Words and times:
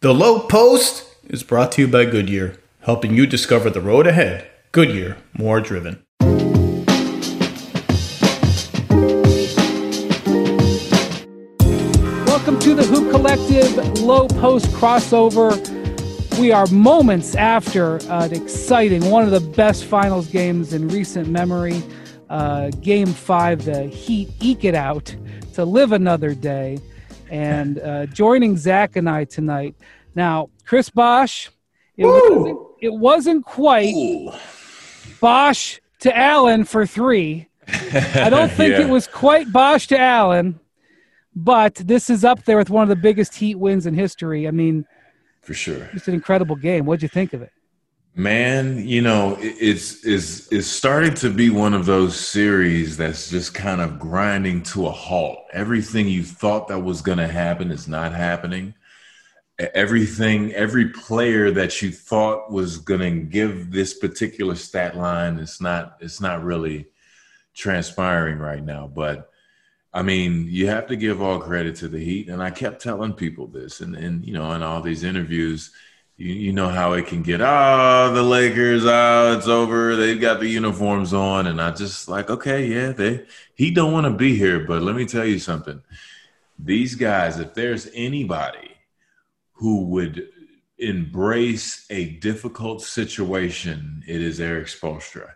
The 0.00 0.14
Low 0.14 0.46
Post 0.46 1.12
is 1.24 1.42
brought 1.42 1.72
to 1.72 1.82
you 1.82 1.88
by 1.88 2.04
Goodyear, 2.04 2.54
helping 2.82 3.14
you 3.14 3.26
discover 3.26 3.68
the 3.68 3.80
road 3.80 4.06
ahead. 4.06 4.48
Goodyear, 4.70 5.16
more 5.36 5.60
driven. 5.60 6.04
Welcome 12.28 12.60
to 12.60 12.76
the 12.76 12.86
Hoop 12.88 13.10
Collective 13.10 14.00
Low 14.00 14.28
Post 14.28 14.66
crossover. 14.66 15.58
We 16.38 16.52
are 16.52 16.68
moments 16.68 17.34
after 17.34 17.96
an 18.08 18.32
exciting, 18.32 19.10
one 19.10 19.24
of 19.24 19.32
the 19.32 19.40
best 19.40 19.84
finals 19.84 20.28
games 20.28 20.72
in 20.74 20.86
recent 20.86 21.26
memory. 21.26 21.82
Uh, 22.30 22.70
game 22.82 23.08
five, 23.08 23.64
the 23.64 23.86
Heat 23.86 24.28
eke 24.38 24.64
it 24.64 24.76
out 24.76 25.12
to 25.54 25.64
live 25.64 25.90
another 25.90 26.36
day 26.36 26.78
and 27.30 27.78
uh, 27.78 28.06
joining 28.06 28.56
Zach 28.56 28.96
and 28.96 29.08
I 29.08 29.24
tonight. 29.24 29.74
Now, 30.14 30.50
Chris 30.64 30.90
Bosh, 30.90 31.50
it, 31.96 32.04
wasn't, 32.06 32.58
it 32.80 32.92
wasn't 32.92 33.44
quite 33.44 33.94
Ooh. 33.94 34.30
Bosh 35.20 35.80
to 36.00 36.16
Allen 36.16 36.64
for 36.64 36.86
three. 36.86 37.48
I 37.68 38.28
don't 38.30 38.50
think 38.50 38.72
Yeah. 38.72 38.82
it 38.82 38.88
was 38.88 39.06
quite 39.06 39.52
Bosh 39.52 39.86
to 39.88 39.98
Allen, 39.98 40.58
but 41.34 41.74
this 41.76 42.08
is 42.10 42.24
up 42.24 42.44
there 42.44 42.56
with 42.56 42.70
one 42.70 42.82
of 42.82 42.88
the 42.88 42.96
biggest 42.96 43.34
Heat 43.36 43.56
wins 43.56 43.86
in 43.86 43.94
history. 43.94 44.48
I 44.48 44.50
mean, 44.50 44.86
for 45.42 45.54
sure. 45.54 45.88
it's 45.92 46.08
an 46.08 46.14
incredible 46.14 46.56
game. 46.56 46.84
What'd 46.86 47.02
you 47.02 47.08
think 47.08 47.32
of 47.32 47.42
it? 47.42 47.52
Man, 48.18 48.84
you 48.84 49.00
know, 49.00 49.36
it- 49.36 49.56
it's 49.60 50.04
is 50.04 50.48
is 50.48 50.68
starting 50.68 51.14
to 51.14 51.30
be 51.30 51.50
one 51.50 51.72
of 51.72 51.86
those 51.86 52.16
series 52.18 52.96
that's 52.96 53.30
just 53.30 53.54
kind 53.54 53.80
of 53.80 54.00
grinding 54.00 54.64
to 54.64 54.88
a 54.88 54.90
halt. 54.90 55.38
Everything 55.52 56.08
you 56.08 56.24
thought 56.24 56.66
that 56.66 56.80
was 56.80 57.00
going 57.00 57.18
to 57.18 57.28
happen 57.28 57.70
is 57.70 57.86
not 57.86 58.12
happening. 58.12 58.74
Everything, 59.74 60.52
every 60.52 60.88
player 60.88 61.52
that 61.52 61.80
you 61.80 61.92
thought 61.92 62.50
was 62.50 62.78
going 62.78 63.00
to 63.00 63.20
give 63.26 63.70
this 63.70 63.94
particular 63.94 64.56
stat 64.56 64.96
line, 64.96 65.38
it's 65.38 65.60
not. 65.60 65.96
It's 66.00 66.20
not 66.20 66.42
really 66.42 66.88
transpiring 67.54 68.38
right 68.38 68.64
now. 68.64 68.88
But 68.92 69.30
I 69.94 70.02
mean, 70.02 70.48
you 70.48 70.66
have 70.68 70.88
to 70.88 70.96
give 70.96 71.22
all 71.22 71.38
credit 71.38 71.76
to 71.76 71.88
the 71.88 72.04
Heat, 72.04 72.28
and 72.28 72.42
I 72.42 72.50
kept 72.50 72.82
telling 72.82 73.12
people 73.14 73.46
this, 73.46 73.80
and 73.80 73.94
and 73.96 74.24
you 74.24 74.32
know, 74.34 74.52
in 74.54 74.62
all 74.64 74.82
these 74.82 75.04
interviews 75.04 75.70
you, 76.18 76.34
you 76.34 76.52
know 76.52 76.68
how 76.68 76.92
it 76.92 77.06
can 77.06 77.22
get 77.22 77.40
oh 77.40 78.12
the 78.12 78.22
lakers 78.22 78.84
oh 78.84 79.36
it's 79.38 79.46
over. 79.46 79.96
They've 79.96 80.20
got 80.20 80.40
the 80.40 80.48
uniforms 80.48 81.14
on. 81.14 81.46
And 81.46 81.62
i 81.62 81.70
just 81.70 82.08
like 82.08 82.28
okay 82.28 82.66
yeah 82.66 82.92
they 82.92 83.24
he 83.54 83.70
don't 83.70 83.92
want 83.92 84.04
to 84.04 84.12
be 84.12 84.36
here 84.36 84.60
but 84.60 84.82
let 84.82 84.94
me 84.94 85.06
tell 85.06 85.24
you 85.24 85.38
something. 85.38 85.80
These 86.58 86.96
guys 86.96 87.38
if 87.38 87.54
there's 87.54 87.88
anybody 87.94 88.72
who 89.52 89.84
would 89.86 90.28
embrace 90.78 91.86
a 91.90 92.10
difficult 92.10 92.82
situation 92.82 94.04
it 94.06 94.22
is 94.22 94.40
erik 94.40 94.68
spoelstra 94.68 95.30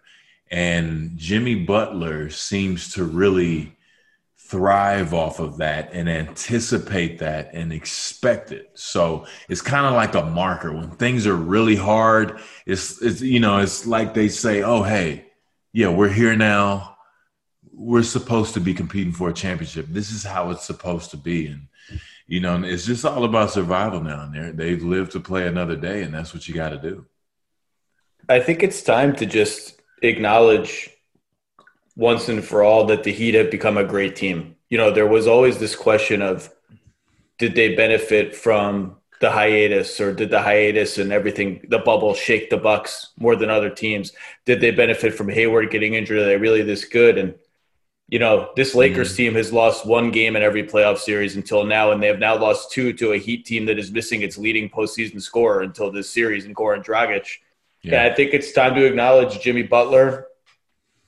and 0.52 1.16
jimmy 1.16 1.56
butler 1.56 2.30
seems 2.30 2.94
to 2.94 3.02
really 3.02 3.76
thrive 4.52 5.14
off 5.14 5.40
of 5.40 5.56
that 5.56 5.94
and 5.94 6.10
anticipate 6.10 7.18
that 7.20 7.54
and 7.54 7.72
expect 7.72 8.52
it. 8.52 8.70
So 8.74 9.24
it's 9.48 9.62
kind 9.62 9.86
of 9.86 9.94
like 9.94 10.14
a 10.14 10.26
marker 10.26 10.70
when 10.70 10.90
things 10.90 11.26
are 11.26 11.34
really 11.34 11.74
hard. 11.74 12.38
It's, 12.66 13.00
it's 13.00 13.22
you 13.22 13.40
know 13.40 13.60
it's 13.60 13.86
like 13.86 14.12
they 14.12 14.28
say, 14.28 14.62
oh 14.62 14.82
hey, 14.82 15.24
yeah, 15.72 15.88
we're 15.88 16.12
here 16.12 16.36
now. 16.36 16.98
We're 17.72 18.02
supposed 18.02 18.52
to 18.52 18.60
be 18.60 18.74
competing 18.74 19.14
for 19.14 19.30
a 19.30 19.32
championship. 19.32 19.86
This 19.88 20.12
is 20.12 20.22
how 20.22 20.50
it's 20.50 20.66
supposed 20.66 21.10
to 21.12 21.16
be, 21.16 21.46
and 21.46 21.68
you 22.26 22.40
know 22.40 22.62
it's 22.62 22.84
just 22.84 23.06
all 23.06 23.24
about 23.24 23.52
survival 23.52 24.02
now. 24.02 24.30
And 24.30 24.58
they've 24.58 24.82
lived 24.82 25.12
to 25.12 25.20
play 25.20 25.46
another 25.46 25.76
day, 25.76 26.02
and 26.02 26.12
that's 26.12 26.34
what 26.34 26.46
you 26.46 26.54
got 26.54 26.68
to 26.68 26.78
do. 26.78 27.06
I 28.28 28.40
think 28.40 28.62
it's 28.62 28.82
time 28.82 29.16
to 29.16 29.24
just 29.24 29.80
acknowledge 30.02 30.90
once 31.96 32.28
and 32.28 32.44
for 32.44 32.62
all 32.62 32.86
that 32.86 33.04
the 33.04 33.12
Heat 33.12 33.34
have 33.34 33.50
become 33.50 33.76
a 33.76 33.84
great 33.84 34.16
team. 34.16 34.56
You 34.70 34.78
know, 34.78 34.90
there 34.90 35.06
was 35.06 35.26
always 35.26 35.58
this 35.58 35.76
question 35.76 36.22
of 36.22 36.50
did 37.38 37.54
they 37.54 37.74
benefit 37.74 38.34
from 38.34 38.96
the 39.20 39.30
hiatus 39.30 40.00
or 40.00 40.12
did 40.12 40.30
the 40.30 40.42
hiatus 40.42 40.98
and 40.98 41.12
everything, 41.12 41.64
the 41.68 41.78
bubble 41.78 42.14
shake 42.14 42.50
the 42.50 42.56
Bucks 42.56 43.12
more 43.18 43.36
than 43.36 43.50
other 43.50 43.70
teams? 43.70 44.12
Did 44.46 44.60
they 44.60 44.70
benefit 44.70 45.14
from 45.14 45.28
Hayward 45.28 45.70
getting 45.70 45.94
injured? 45.94 46.18
Are 46.18 46.24
they 46.24 46.36
really 46.36 46.62
this 46.62 46.84
good? 46.84 47.18
And 47.18 47.34
you 48.08 48.18
know, 48.18 48.50
this 48.56 48.74
Lakers 48.74 49.08
mm-hmm. 49.08 49.16
team 49.16 49.34
has 49.36 49.54
lost 49.54 49.86
one 49.86 50.10
game 50.10 50.36
in 50.36 50.42
every 50.42 50.64
playoff 50.64 50.98
series 50.98 51.36
until 51.36 51.64
now, 51.64 51.92
and 51.92 52.02
they 52.02 52.08
have 52.08 52.18
now 52.18 52.36
lost 52.36 52.70
two 52.70 52.92
to 52.92 53.12
a 53.12 53.16
Heat 53.18 53.46
team 53.46 53.64
that 53.64 53.78
is 53.78 53.90
missing 53.90 54.20
its 54.20 54.36
leading 54.36 54.68
postseason 54.68 55.22
scorer 55.22 55.62
until 55.62 55.90
this 55.90 56.10
series 56.10 56.44
in 56.44 56.54
Goran 56.54 56.84
Dragic. 56.84 57.26
Yeah, 57.80 58.04
I 58.04 58.14
think 58.14 58.34
it's 58.34 58.52
time 58.52 58.74
to 58.74 58.84
acknowledge 58.84 59.40
Jimmy 59.40 59.62
Butler. 59.62 60.26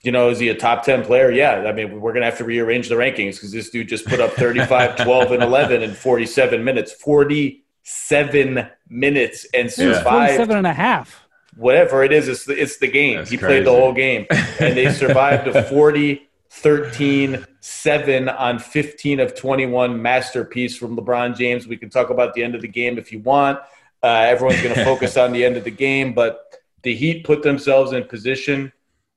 You 0.04 0.12
know, 0.12 0.28
is 0.28 0.38
he 0.38 0.48
a 0.48 0.54
top 0.54 0.84
10 0.84 1.04
player? 1.04 1.30
Yeah. 1.30 1.64
I 1.66 1.72
mean, 1.72 2.00
we're 2.00 2.12
going 2.12 2.22
to 2.22 2.26
have 2.30 2.38
to 2.38 2.44
rearrange 2.44 2.88
the 2.88 2.94
rankings 2.94 3.34
because 3.36 3.52
this 3.52 3.70
dude 3.70 3.88
just 3.88 4.04
put 4.06 4.20
up 4.20 4.32
35, 4.32 4.96
12, 5.04 5.32
and 5.32 5.42
11 5.42 5.82
in 5.82 5.94
47 5.94 6.62
minutes. 6.62 6.92
47 6.92 8.68
minutes 8.88 9.46
and 9.54 9.60
It 9.62 9.64
was 9.64 9.74
survived 9.74 10.04
47 10.04 10.56
and 10.58 10.66
a 10.66 10.72
half. 10.72 11.26
whatever 11.56 12.02
it 12.04 12.12
is, 12.12 12.28
it's 12.28 12.44
the, 12.44 12.60
it's 12.60 12.78
the 12.78 12.88
game. 12.88 13.18
That's 13.18 13.30
he 13.30 13.36
played 13.36 13.64
the 13.66 13.70
whole 13.70 13.92
game. 13.92 14.26
And 14.58 14.76
they 14.76 14.90
survived 14.92 15.48
a 15.48 15.62
40, 15.70 16.28
13, 16.50 17.44
7 17.60 18.28
on 18.28 18.58
15 18.58 19.20
of 19.20 19.34
21 19.34 20.00
masterpiece 20.00 20.76
from 20.76 20.96
LeBron 20.96 21.36
James. 21.36 21.66
We 21.66 21.76
can 21.76 21.90
talk 21.90 22.10
about 22.10 22.34
the 22.34 22.42
end 22.44 22.54
of 22.54 22.60
the 22.62 22.68
game 22.68 22.98
if 22.98 23.10
you 23.10 23.20
want. 23.20 23.58
Uh, 24.02 24.26
everyone's 24.28 24.60
going 24.62 24.74
to 24.74 24.84
focus 24.84 25.16
on 25.16 25.32
the 25.32 25.44
end 25.44 25.56
of 25.56 25.64
the 25.64 25.70
game, 25.70 26.12
but 26.12 26.58
the 26.82 26.94
Heat 26.94 27.24
put 27.24 27.42
themselves 27.42 27.92
in 27.92 28.04
position 28.04 28.70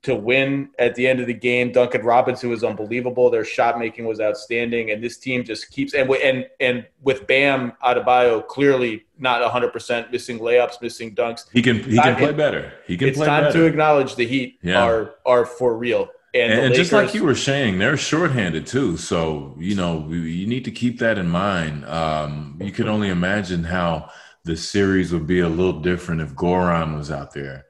to 0.07 0.15
win 0.15 0.69
at 0.79 0.95
the 0.95 1.07
end 1.07 1.19
of 1.21 1.27
the 1.27 1.33
game. 1.33 1.71
Duncan 1.71 2.01
Robinson 2.03 2.49
was 2.49 2.63
unbelievable. 2.63 3.29
Their 3.29 3.45
shot 3.45 3.79
making 3.79 4.05
was 4.05 4.19
outstanding, 4.19 4.91
and 4.91 5.03
this 5.03 5.17
team 5.17 5.43
just 5.43 5.71
keeps 5.71 5.93
and 5.93 6.09
and 6.09 6.45
and 6.59 6.85
with 7.01 7.27
Bam 7.27 7.73
Adebayo 7.83 8.45
clearly 8.47 9.05
not 9.19 9.41
100 9.41 9.71
percent 9.71 10.11
missing 10.11 10.39
layups, 10.39 10.81
missing 10.81 11.15
dunks 11.15 11.45
He 11.53 11.61
can 11.61 11.83
he 11.83 11.95
Time- 11.95 12.15
can 12.15 12.23
play 12.23 12.33
better. 12.33 12.73
He 12.87 12.97
can 12.97 13.07
it's 13.09 13.17
time 13.19 13.43
better. 13.45 13.59
to 13.59 13.65
acknowledge 13.65 14.15
the 14.15 14.25
Heat 14.25 14.59
Yeah. 14.61 14.83
are 14.83 15.15
are 15.25 15.45
for 15.45 15.77
real. 15.77 16.09
And, 16.33 16.51
and, 16.51 16.65
and 16.65 16.75
just 16.75 16.91
like 16.91 17.13
you 17.15 17.23
were 17.23 17.35
saying, 17.35 17.79
they're 17.79 17.97
shorthanded 17.97 18.67
too. 18.67 18.97
So 18.97 19.55
you 19.57 19.75
know 19.75 20.07
you 20.11 20.45
need 20.45 20.65
to 20.65 20.71
keep 20.71 20.99
that 20.99 21.17
in 21.17 21.29
mind. 21.29 21.85
Um, 21.85 22.57
you 22.61 22.71
can 22.71 22.87
only 22.87 23.09
imagine 23.09 23.63
how 23.63 24.09
the 24.43 24.55
series 24.57 25.11
would 25.11 25.25
be 25.27 25.39
a 25.39 25.49
little 25.49 25.79
different 25.81 26.21
if 26.21 26.33
Goran 26.35 26.95
was 26.97 27.09
out 27.11 27.33
there, 27.33 27.65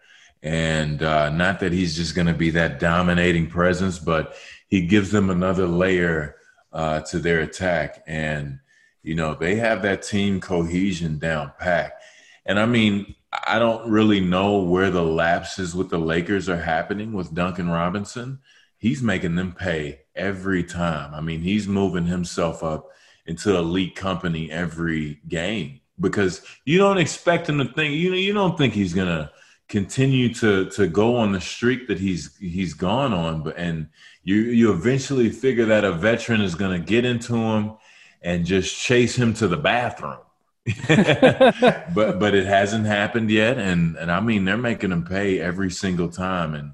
and 0.47 1.03
uh, 1.03 1.29
not 1.29 1.59
that 1.59 1.73
he's 1.73 1.93
just 1.93 2.15
going 2.15 2.27
to 2.27 2.33
be 2.33 2.51
that 2.51 2.79
dominating 2.79 3.47
presence, 3.47 3.99
but 3.99 4.33
he 4.69 4.87
gives 4.87 5.11
them 5.11 5.29
another 5.29 5.67
layer 5.67 6.37
uh, 6.71 7.01
to 7.01 7.19
their 7.19 7.41
attack, 7.41 8.01
and 8.07 8.59
you 9.03 9.13
know 9.13 9.35
they 9.35 9.55
have 9.55 9.81
that 9.81 10.03
team 10.03 10.39
cohesion 10.39 11.19
down 11.19 11.51
pack. 11.59 11.99
And 12.45 12.61
I 12.61 12.65
mean, 12.65 13.13
I 13.45 13.59
don't 13.59 13.91
really 13.91 14.21
know 14.21 14.59
where 14.59 14.89
the 14.89 15.03
lapses 15.03 15.75
with 15.75 15.89
the 15.89 15.99
Lakers 15.99 16.47
are 16.47 16.61
happening 16.61 17.11
with 17.11 17.33
Duncan 17.33 17.69
Robinson. 17.69 18.39
He's 18.77 19.03
making 19.03 19.35
them 19.35 19.51
pay 19.51 19.99
every 20.15 20.63
time. 20.63 21.13
I 21.13 21.19
mean, 21.19 21.41
he's 21.41 21.67
moving 21.67 22.05
himself 22.05 22.63
up 22.63 22.87
into 23.25 23.53
elite 23.53 23.97
company 23.97 24.49
every 24.49 25.19
game 25.27 25.81
because 25.99 26.41
you 26.63 26.77
don't 26.77 26.99
expect 26.99 27.49
him 27.49 27.57
to 27.57 27.65
think 27.65 27.95
you 27.95 28.13
you 28.13 28.31
don't 28.31 28.57
think 28.57 28.73
he's 28.73 28.93
gonna 28.93 29.29
continue 29.67 30.33
to 30.33 30.69
to 30.69 30.87
go 30.87 31.17
on 31.17 31.31
the 31.33 31.41
streak 31.41 31.87
that 31.87 31.99
he's 31.99 32.35
he's 32.37 32.73
gone 32.73 33.13
on 33.13 33.43
but 33.43 33.57
and 33.57 33.89
you 34.23 34.35
you 34.35 34.71
eventually 34.71 35.29
figure 35.29 35.65
that 35.65 35.83
a 35.83 35.91
veteran 35.91 36.41
is 36.41 36.55
gonna 36.55 36.79
get 36.79 37.03
into 37.03 37.35
him 37.35 37.73
and 38.21 38.45
just 38.45 38.77
chase 38.79 39.15
him 39.15 39.33
to 39.33 39.47
the 39.47 39.57
bathroom. 39.57 40.19
But 41.93 42.19
but 42.19 42.35
it 42.35 42.45
hasn't 42.45 42.85
happened 42.85 43.29
yet 43.29 43.57
and 43.57 43.95
and 43.97 44.11
I 44.11 44.19
mean 44.19 44.45
they're 44.45 44.57
making 44.57 44.91
him 44.91 45.03
pay 45.03 45.39
every 45.39 45.71
single 45.71 46.09
time 46.09 46.53
and 46.53 46.73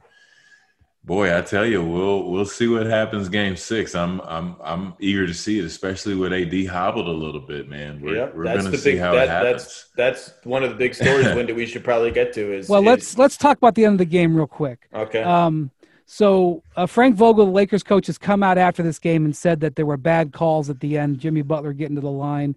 boy 1.04 1.38
I 1.38 1.42
tell 1.42 1.66
you 1.66 1.84
we'll 1.84 2.24
we'll 2.32 2.46
see 2.46 2.68
what 2.68 2.86
happens 2.86 3.28
game 3.30 3.56
6 3.56 3.96
I'm 3.96 4.22
I'm 4.22 4.56
I'm 4.64 4.94
eager 5.00 5.28
to 5.28 5.34
see 5.34 5.60
it 5.60 5.66
especially 5.66 6.16
with 6.16 6.32
AD 6.32 6.66
hobbled 6.68 7.08
a 7.08 7.12
little 7.12 7.42
bit 7.42 7.68
man 7.68 8.00
we're, 8.02 8.16
yeah, 8.16 8.30
we're 8.34 8.46
that's 8.46 8.62
going 8.62 8.72
to 8.72 8.78
see 8.78 8.92
big 8.94 9.00
how 9.00 9.12
that, 9.14 9.24
it 9.24 9.30
happens 9.30 9.90
that's 9.96 10.28
that's 10.30 10.46
one 10.46 10.64
of 10.64 10.70
the 10.70 10.76
big 10.76 10.96
stories 10.96 11.26
Windy 11.36 11.54
we 11.54 11.66
should 11.66 11.84
probably 11.84 12.12
get 12.12 12.34
to 12.34 12.54
is 12.54 12.70
Well, 12.70 12.82
is- 12.82 12.88
let's 12.88 13.18
let's 13.18 13.38
talk 13.38 13.58
about 13.58 13.76
the 13.76 13.86
end 13.86 13.94
of 13.94 14.00
the 14.00 14.06
game 14.06 14.36
real 14.36 14.48
quick. 14.48 14.88
okay 14.94 15.24
Um, 15.24 15.72
so 16.06 16.62
uh, 16.76 16.86
Frank 16.86 17.16
Vogel, 17.16 17.46
the 17.46 17.52
Lakers 17.52 17.82
coach, 17.82 18.08
has 18.08 18.18
come 18.18 18.44
out 18.44 18.58
after 18.58 18.84
this 18.84 19.00
game 19.00 19.24
and 19.26 19.36
said 19.36 19.62
that 19.62 19.76
there 19.76 19.86
were 19.86 19.98
bad 19.98 20.34
calls 20.34 20.70
at 20.70 20.80
the 20.82 20.98
end. 20.98 21.18
Jimmy 21.20 21.42
Butler 21.42 21.74
getting 21.74 21.96
to 21.96 22.02
the 22.02 22.12
line. 22.12 22.56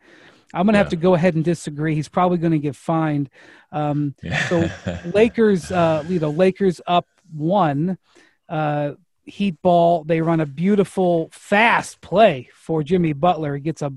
I'm 0.53 0.67
going 0.67 0.75
to 0.75 0.79
have 0.79 0.91
to 0.91 0.97
go 0.97 1.15
ahead 1.15 1.37
and 1.37 1.45
disagree. 1.45 1.95
He's 1.95 2.09
probably 2.09 2.39
going 2.39 2.53
to 2.53 2.59
get 2.59 2.77
fined. 2.77 3.31
Um, 3.73 4.15
so 4.49 4.69
Lakers, 5.15 5.71
uh, 5.71 6.05
you 6.09 6.19
know, 6.19 6.31
Lakers 6.31 6.81
up 6.87 7.07
one. 7.33 7.99
Uh, 8.49 8.93
heat 9.25 9.61
ball. 9.63 10.05
They 10.05 10.21
run 10.21 10.41
a 10.41 10.47
beautiful, 10.47 11.29
fast 11.33 12.01
play 12.01 12.49
for 12.55 12.83
Jimmy 12.83 13.13
Butler. 13.13 13.55
He 13.57 13.61
gets 13.61 13.83
a 13.83 13.93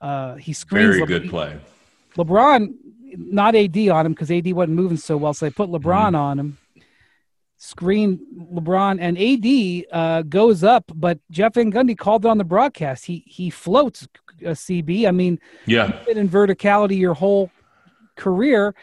uh, 0.00 0.34
he 0.36 0.52
screens. 0.52 0.96
very 0.96 1.00
Le- 1.00 1.06
good 1.06 1.30
play 1.30 1.58
LeBron, 2.16 2.74
not 3.16 3.54
AD 3.54 3.76
on 3.88 4.06
him 4.06 4.12
because 4.12 4.30
AD 4.30 4.52
wasn't 4.52 4.76
moving 4.76 4.96
so 4.96 5.16
well, 5.16 5.34
so 5.34 5.46
they 5.46 5.50
put 5.50 5.70
LeBron 5.70 6.08
mm-hmm. 6.08 6.16
on 6.16 6.38
him. 6.38 6.58
Screen 7.60 8.20
LeBron 8.54 8.98
and 9.00 9.18
AD 9.18 9.98
uh, 9.98 10.22
goes 10.22 10.62
up, 10.62 10.84
but 10.94 11.18
Jeff 11.30 11.54
Van 11.54 11.72
Gundy 11.72 11.98
called 11.98 12.24
it 12.24 12.28
on 12.28 12.38
the 12.38 12.44
broadcast. 12.44 13.04
He 13.04 13.24
he 13.26 13.50
floats 13.50 14.06
a 14.42 14.50
CB. 14.50 15.08
I 15.08 15.10
mean, 15.10 15.40
yeah, 15.66 16.00
been 16.06 16.18
in 16.18 16.28
verticality 16.28 16.98
your 16.98 17.14
whole 17.14 17.50
career. 18.14 18.76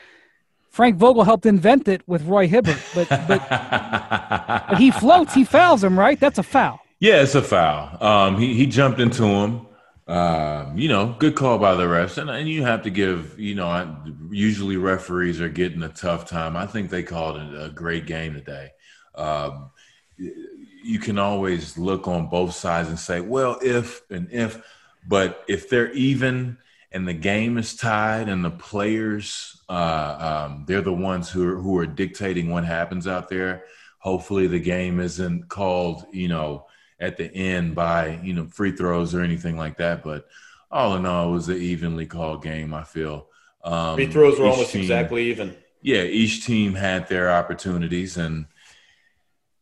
Frank 0.75 0.98
Vogel 0.98 1.24
helped 1.24 1.45
invent 1.45 1.88
it 1.88 2.01
with 2.06 2.25
Roy 2.25 2.50
Hibbert, 2.50 2.77
but 2.94 3.07
but, 3.07 3.48
but 3.48 4.75
he 4.77 4.92
floats, 4.92 5.33
he 5.33 5.45
fouls 5.45 5.81
him, 5.81 5.98
right? 5.98 6.19
That's 6.19 6.38
a 6.38 6.44
foul. 6.44 6.81
Yeah, 7.00 7.22
it's 7.22 7.33
a 7.33 7.42
foul. 7.42 8.04
Um, 8.04 8.38
he 8.38 8.56
he 8.56 8.66
jumped 8.66 9.00
into 9.00 9.24
him. 9.24 9.68
Um, 10.06 10.77
you 10.77 10.89
know, 10.89 11.16
good 11.18 11.33
call 11.36 11.60
by 11.60 11.75
the 11.75 11.86
refs, 11.86 12.18
and, 12.18 12.30
and 12.30 12.50
you 12.50 12.63
have 12.63 12.81
to 12.83 12.89
give. 12.89 13.39
You 13.39 13.56
know, 13.56 13.68
I, 13.68 13.95
usually 14.30 14.75
referees 14.75 15.39
are 15.39 15.48
getting 15.48 15.81
a 15.81 15.88
tough 15.88 16.27
time. 16.27 16.57
I 16.57 16.66
think 16.68 16.89
they 16.89 17.04
called 17.04 17.38
it 17.38 17.57
a 17.57 17.69
great 17.69 18.06
game 18.06 18.33
today. 18.33 18.72
Um, 19.16 19.72
you 20.18 21.00
can 21.00 21.18
always 21.18 21.77
look 21.77 22.06
on 22.10 22.27
both 22.27 22.54
sides 22.54 22.89
and 22.89 23.00
say, 23.00 23.22
well, 23.22 23.60
if 23.62 24.01
and 24.10 24.27
if, 24.30 24.62
but 25.07 25.42
if 25.48 25.69
they're 25.69 25.94
even 25.94 26.57
and 26.96 27.06
the 27.06 27.14
game 27.14 27.58
is 27.58 27.76
tied 27.76 28.30
and 28.30 28.44
the 28.44 28.50
players, 28.50 29.62
uh, 29.68 30.46
um, 30.48 30.64
they're 30.66 30.82
the 30.82 30.94
ones 30.94 31.30
who 31.30 31.46
are, 31.46 31.58
who 31.58 31.78
are 31.78 31.86
dictating 31.86 32.50
what 32.50 32.64
happens 32.64 33.06
out 33.06 33.28
there. 33.28 33.66
Hopefully, 34.00 34.48
the 34.48 34.62
game 34.62 35.02
isn't 35.02 35.50
called, 35.50 36.06
you 36.14 36.30
know, 36.30 36.68
at 36.98 37.18
the 37.18 37.30
end 37.36 37.76
by 37.76 38.22
you 38.24 38.34
know 38.34 38.46
free 38.46 38.72
throws 38.72 39.14
or 39.14 39.22
anything 39.22 39.58
like 39.58 39.76
that. 39.78 40.04
But 40.04 40.28
all 40.72 40.96
in 40.96 41.06
all, 41.06 41.28
it 41.28 41.34
was 41.34 41.50
an 41.50 41.58
evenly 41.58 42.06
called 42.06 42.42
game. 42.42 42.74
I 42.74 42.84
feel 42.84 43.28
um, 43.66 43.96
free 43.96 44.08
throws 44.08 44.40
were 44.40 44.46
almost 44.46 44.72
team, 44.72 44.84
exactly 44.84 45.30
even. 45.32 45.54
Yeah, 45.82 46.04
each 46.04 46.46
team 46.46 46.76
had 46.76 47.10
their 47.10 47.30
opportunities, 47.30 48.16
and 48.16 48.46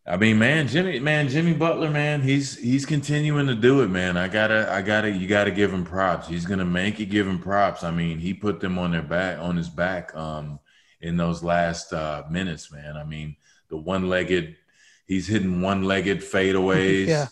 I 0.05 0.17
mean, 0.17 0.37
man, 0.37 0.67
Jimmy, 0.67 0.99
man, 0.99 1.29
Jimmy 1.29 1.53
Butler, 1.53 1.89
man, 1.89 2.21
he's 2.21 2.57
he's 2.57 2.85
continuing 2.85 3.47
to 3.47 3.55
do 3.55 3.81
it, 3.81 3.87
man. 3.87 4.17
I 4.17 4.27
gotta, 4.27 4.69
I 4.71 4.81
gotta, 4.81 5.09
you 5.09 5.27
gotta 5.27 5.51
give 5.51 5.71
him 5.71 5.85
props. 5.85 6.27
He's 6.27 6.45
gonna 6.45 6.65
make 6.65 6.99
it. 6.99 7.05
Give 7.05 7.25
him 7.25 7.39
props. 7.39 7.83
I 7.83 7.91
mean, 7.91 8.19
he 8.19 8.33
put 8.33 8.59
them 8.59 8.77
on 8.77 8.91
their 8.91 9.01
back, 9.01 9.39
on 9.39 9.55
his 9.55 9.69
back, 9.69 10.13
um, 10.13 10.59
in 10.99 11.15
those 11.15 11.41
last 11.41 11.93
uh, 11.93 12.23
minutes, 12.29 12.69
man. 12.71 12.97
I 12.97 13.05
mean, 13.05 13.37
the 13.69 13.77
one-legged 13.77 14.57
He's 15.05 15.27
hitting 15.27 15.61
one-legged 15.61 16.19
fadeaways. 16.19 17.07
yeah. 17.07 17.27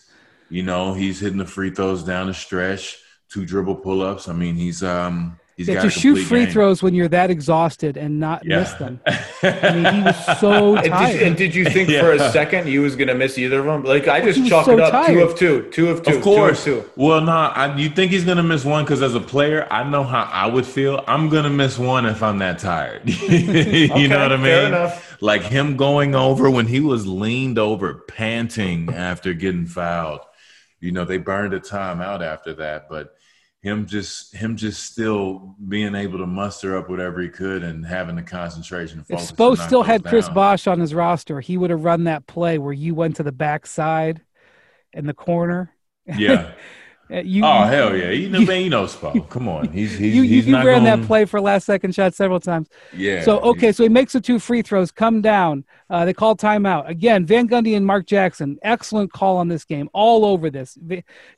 You 0.50 0.62
know, 0.62 0.92
he's 0.92 1.20
hitting 1.20 1.38
the 1.38 1.46
free 1.46 1.70
throws 1.70 2.02
down 2.02 2.26
the 2.26 2.34
stretch, 2.34 2.98
two 3.30 3.46
dribble 3.46 3.76
pull-ups. 3.76 4.28
I 4.28 4.34
mean, 4.34 4.54
he's 4.54 4.82
um 4.82 5.38
He's 5.56 5.68
yeah, 5.68 5.82
to 5.82 5.90
shoot 5.90 6.16
free 6.16 6.44
game. 6.44 6.52
throws 6.52 6.82
when 6.82 6.94
you're 6.94 7.08
that 7.08 7.30
exhausted 7.30 7.98
and 7.98 8.18
not 8.18 8.42
yeah. 8.44 8.60
miss 8.60 8.72
them. 8.74 9.00
I 9.42 9.74
mean, 9.74 9.94
he 9.94 10.02
was 10.02 10.40
so 10.40 10.76
tired. 10.76 10.86
And 10.86 11.12
did, 11.12 11.22
and 11.22 11.36
did 11.36 11.54
you 11.54 11.64
think 11.66 11.90
yeah. 11.90 12.00
for 12.02 12.12
a 12.12 12.30
second 12.30 12.66
he 12.66 12.78
was 12.78 12.96
going 12.96 13.08
to 13.08 13.14
miss 13.14 13.36
either 13.36 13.58
of 13.58 13.66
them? 13.66 13.84
Like 13.84 14.08
I 14.08 14.22
just 14.22 14.46
chalked 14.48 14.66
so 14.66 14.72
it 14.72 14.80
up 14.80 14.92
tired. 14.92 15.12
two 15.12 15.22
of 15.22 15.38
two, 15.38 15.70
two 15.70 15.88
of 15.90 16.02
two. 16.02 16.16
Of 16.16 16.22
course. 16.22 16.64
Two 16.64 16.78
of 16.78 16.84
two. 16.84 16.90
Well, 16.96 17.20
no, 17.20 17.32
I, 17.32 17.76
you 17.76 17.90
think 17.90 18.12
he's 18.12 18.24
going 18.24 18.38
to 18.38 18.42
miss 18.42 18.64
one 18.64 18.84
because 18.84 19.02
as 19.02 19.14
a 19.14 19.20
player, 19.20 19.66
I 19.70 19.84
know 19.84 20.04
how 20.04 20.22
I 20.22 20.46
would 20.46 20.66
feel. 20.66 21.04
I'm 21.06 21.28
going 21.28 21.44
to 21.44 21.50
miss 21.50 21.78
one 21.78 22.06
if 22.06 22.22
I'm 22.22 22.38
that 22.38 22.58
tired. 22.58 23.02
you 23.08 23.92
okay, 23.92 24.06
know 24.06 24.20
what 24.20 24.32
I 24.32 24.36
mean? 24.36 24.92
Like 25.20 25.42
him 25.42 25.76
going 25.76 26.14
over 26.14 26.50
when 26.50 26.66
he 26.66 26.80
was 26.80 27.06
leaned 27.06 27.58
over, 27.58 27.94
panting 27.94 28.92
after 28.92 29.34
getting 29.34 29.66
fouled. 29.66 30.20
You 30.80 30.92
know, 30.92 31.04
they 31.04 31.18
burned 31.18 31.52
a 31.52 31.60
timeout 31.60 32.22
after 32.22 32.54
that, 32.54 32.88
but 32.88 33.14
him 33.62 33.86
just 33.86 34.34
him 34.34 34.56
just 34.56 34.82
still 34.82 35.54
being 35.68 35.94
able 35.94 36.18
to 36.18 36.26
muster 36.26 36.76
up 36.76 36.90
whatever 36.90 37.20
he 37.20 37.28
could 37.28 37.62
and 37.62 37.86
having 37.86 38.16
the 38.16 38.22
concentration. 38.22 39.04
If 39.08 39.18
Spo 39.20 39.56
still 39.56 39.84
had 39.84 40.02
down. 40.02 40.10
Chris 40.10 40.28
Bosh 40.28 40.66
on 40.66 40.80
his 40.80 40.92
roster, 40.94 41.40
he 41.40 41.56
would 41.56 41.70
have 41.70 41.84
run 41.84 42.04
that 42.04 42.26
play 42.26 42.58
where 42.58 42.72
you 42.72 42.94
went 42.94 43.16
to 43.16 43.22
the 43.22 43.32
backside 43.32 44.20
in 44.92 45.06
the 45.06 45.14
corner. 45.14 45.72
Yeah. 46.06 46.52
Uh, 47.10 47.20
you, 47.20 47.44
oh 47.44 47.64
hell 47.64 47.94
yeah! 47.96 48.10
You 48.10 48.28
know, 48.30 48.38
you, 48.38 48.46
man, 48.46 48.62
you 48.62 48.70
know 48.70 48.84
Spo. 48.84 49.28
Come 49.28 49.48
on, 49.48 49.68
he's 49.72 49.98
he's 49.98 50.14
you, 50.14 50.22
he's 50.22 50.46
you 50.46 50.52
not 50.52 50.64
ran 50.64 50.84
going... 50.84 51.00
that 51.00 51.06
play 51.06 51.24
for 51.24 51.40
last 51.40 51.66
second 51.66 51.94
shot 51.94 52.14
several 52.14 52.40
times. 52.40 52.68
Yeah. 52.96 53.22
So 53.22 53.40
okay, 53.40 53.72
so 53.72 53.82
he 53.82 53.88
makes 53.88 54.12
the 54.12 54.20
two 54.20 54.38
free 54.38 54.62
throws, 54.62 54.90
come 54.90 55.20
down. 55.20 55.64
Uh, 55.90 56.06
they 56.06 56.14
call 56.14 56.34
timeout 56.36 56.88
again. 56.88 57.26
Van 57.26 57.46
Gundy 57.46 57.76
and 57.76 57.84
Mark 57.84 58.06
Jackson, 58.06 58.58
excellent 58.62 59.12
call 59.12 59.36
on 59.36 59.48
this 59.48 59.64
game, 59.64 59.90
all 59.92 60.24
over 60.24 60.48
this. 60.48 60.78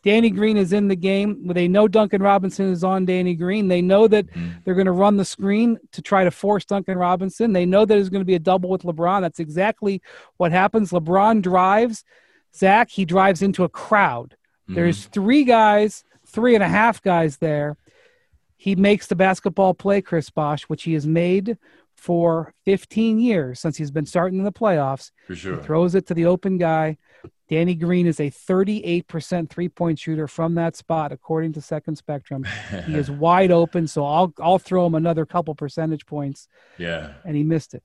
Danny 0.05 0.31
Green 0.31 0.57
is 0.57 0.73
in 0.73 0.87
the 0.87 0.95
game. 0.95 1.49
They 1.49 1.67
know 1.67 1.89
Duncan 1.89 2.23
Robinson 2.23 2.71
is 2.71 2.85
on 2.85 3.05
Danny 3.05 3.35
Green. 3.35 3.67
They 3.67 3.83
know 3.83 4.07
that 4.07 4.33
mm. 4.33 4.63
they're 4.65 4.75
going 4.75 4.87
to 4.87 4.93
run 4.93 5.17
the 5.17 5.25
screen 5.25 5.79
to 5.93 6.03
try 6.03 6.23
to 6.23 6.31
force 6.31 6.65
Duncan 6.65 6.99
Robinson. 6.99 7.53
They 7.53 7.67
know 7.67 7.81
that 7.81 7.95
there's 7.95 8.11
going 8.11 8.21
to 8.21 8.27
be 8.27 8.37
a 8.37 8.39
double 8.39 8.71
with 8.71 8.83
LeBron. 8.83 9.23
That's 9.23 9.41
exactly 9.41 10.03
what 10.37 10.53
happens. 10.53 10.93
LeBron 10.93 11.43
drives. 11.43 12.05
Zach, 12.55 12.91
he 12.91 13.05
drives 13.05 13.43
into 13.43 13.65
a 13.65 13.69
crowd. 13.69 14.37
Mm. 14.69 14.75
There's 14.75 15.07
three 15.07 15.45
guys 15.45 16.05
three 16.35 16.55
and 16.55 16.65
a 16.65 16.69
half 16.69 17.01
guys 17.03 17.39
there. 17.39 17.77
He 18.57 18.75
makes 18.75 19.07
the 19.07 19.17
basketball 19.17 19.75
play, 19.75 20.03
Chris 20.03 20.31
Bosh, 20.31 20.65
which 20.65 20.83
he 20.83 20.95
has 20.95 21.07
made 21.07 21.59
for 21.97 22.53
15 22.65 23.19
years 23.19 23.61
since 23.61 23.77
he's 23.77 23.91
been 23.91 24.07
starting 24.07 24.39
in 24.39 24.45
the 24.45 24.53
playoffs. 24.53 25.11
For 25.27 25.35
sure. 25.35 25.57
He 25.57 25.63
throws 25.63 25.95
it 25.95 26.07
to 26.09 26.15
the 26.15 26.27
open 26.27 26.59
guy. 26.59 26.99
Danny 27.49 27.75
Green 27.75 28.07
is 28.07 28.21
a 28.21 28.31
38% 28.31 29.51
three 29.51 29.69
point 29.69 29.99
shooter 29.99 30.27
from 30.27 30.55
that 30.55 30.77
spot, 30.77 31.13
according 31.13 31.53
to 31.53 31.61
Second 31.61 31.97
Spectrum. 31.97 32.45
he 32.87 32.95
is 32.95 33.11
wide 33.11 33.51
open, 33.51 33.87
so 33.87 34.05
I'll 34.05 34.33
I'll 34.41 34.59
throw 34.59 34.87
him 34.87 34.95
another 34.95 35.27
couple 35.27 35.55
percentage 35.55 36.07
points. 36.07 36.49
Yeah, 36.79 37.13
and 37.25 37.37
he 37.37 37.43
missed 37.43 37.75
it. 37.75 37.83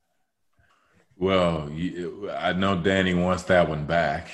Well, 1.17 1.69
I 2.37 2.53
know 2.53 2.81
Danny 2.81 3.13
wants 3.13 3.43
that 3.43 3.67
one 3.67 3.85
back. 3.85 4.29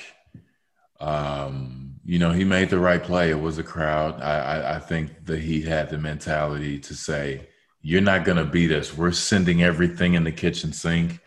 Um, 1.00 1.95
you 2.06 2.20
know, 2.20 2.30
he 2.30 2.44
made 2.44 2.70
the 2.70 2.78
right 2.78 3.02
play. 3.02 3.30
It 3.30 3.40
was 3.40 3.58
a 3.58 3.64
crowd. 3.64 4.22
I, 4.22 4.38
I, 4.38 4.76
I 4.76 4.78
think 4.78 5.24
that 5.24 5.40
he 5.40 5.60
had 5.62 5.90
the 5.90 5.98
mentality 5.98 6.78
to 6.78 6.94
say, 6.94 7.48
"You're 7.82 8.00
not 8.00 8.24
going 8.24 8.38
to 8.38 8.44
beat 8.44 8.70
us. 8.70 8.96
We're 8.96 9.10
sending 9.10 9.64
everything 9.64 10.14
in 10.14 10.22
the 10.22 10.30
kitchen 10.30 10.72
sink, 10.72 11.18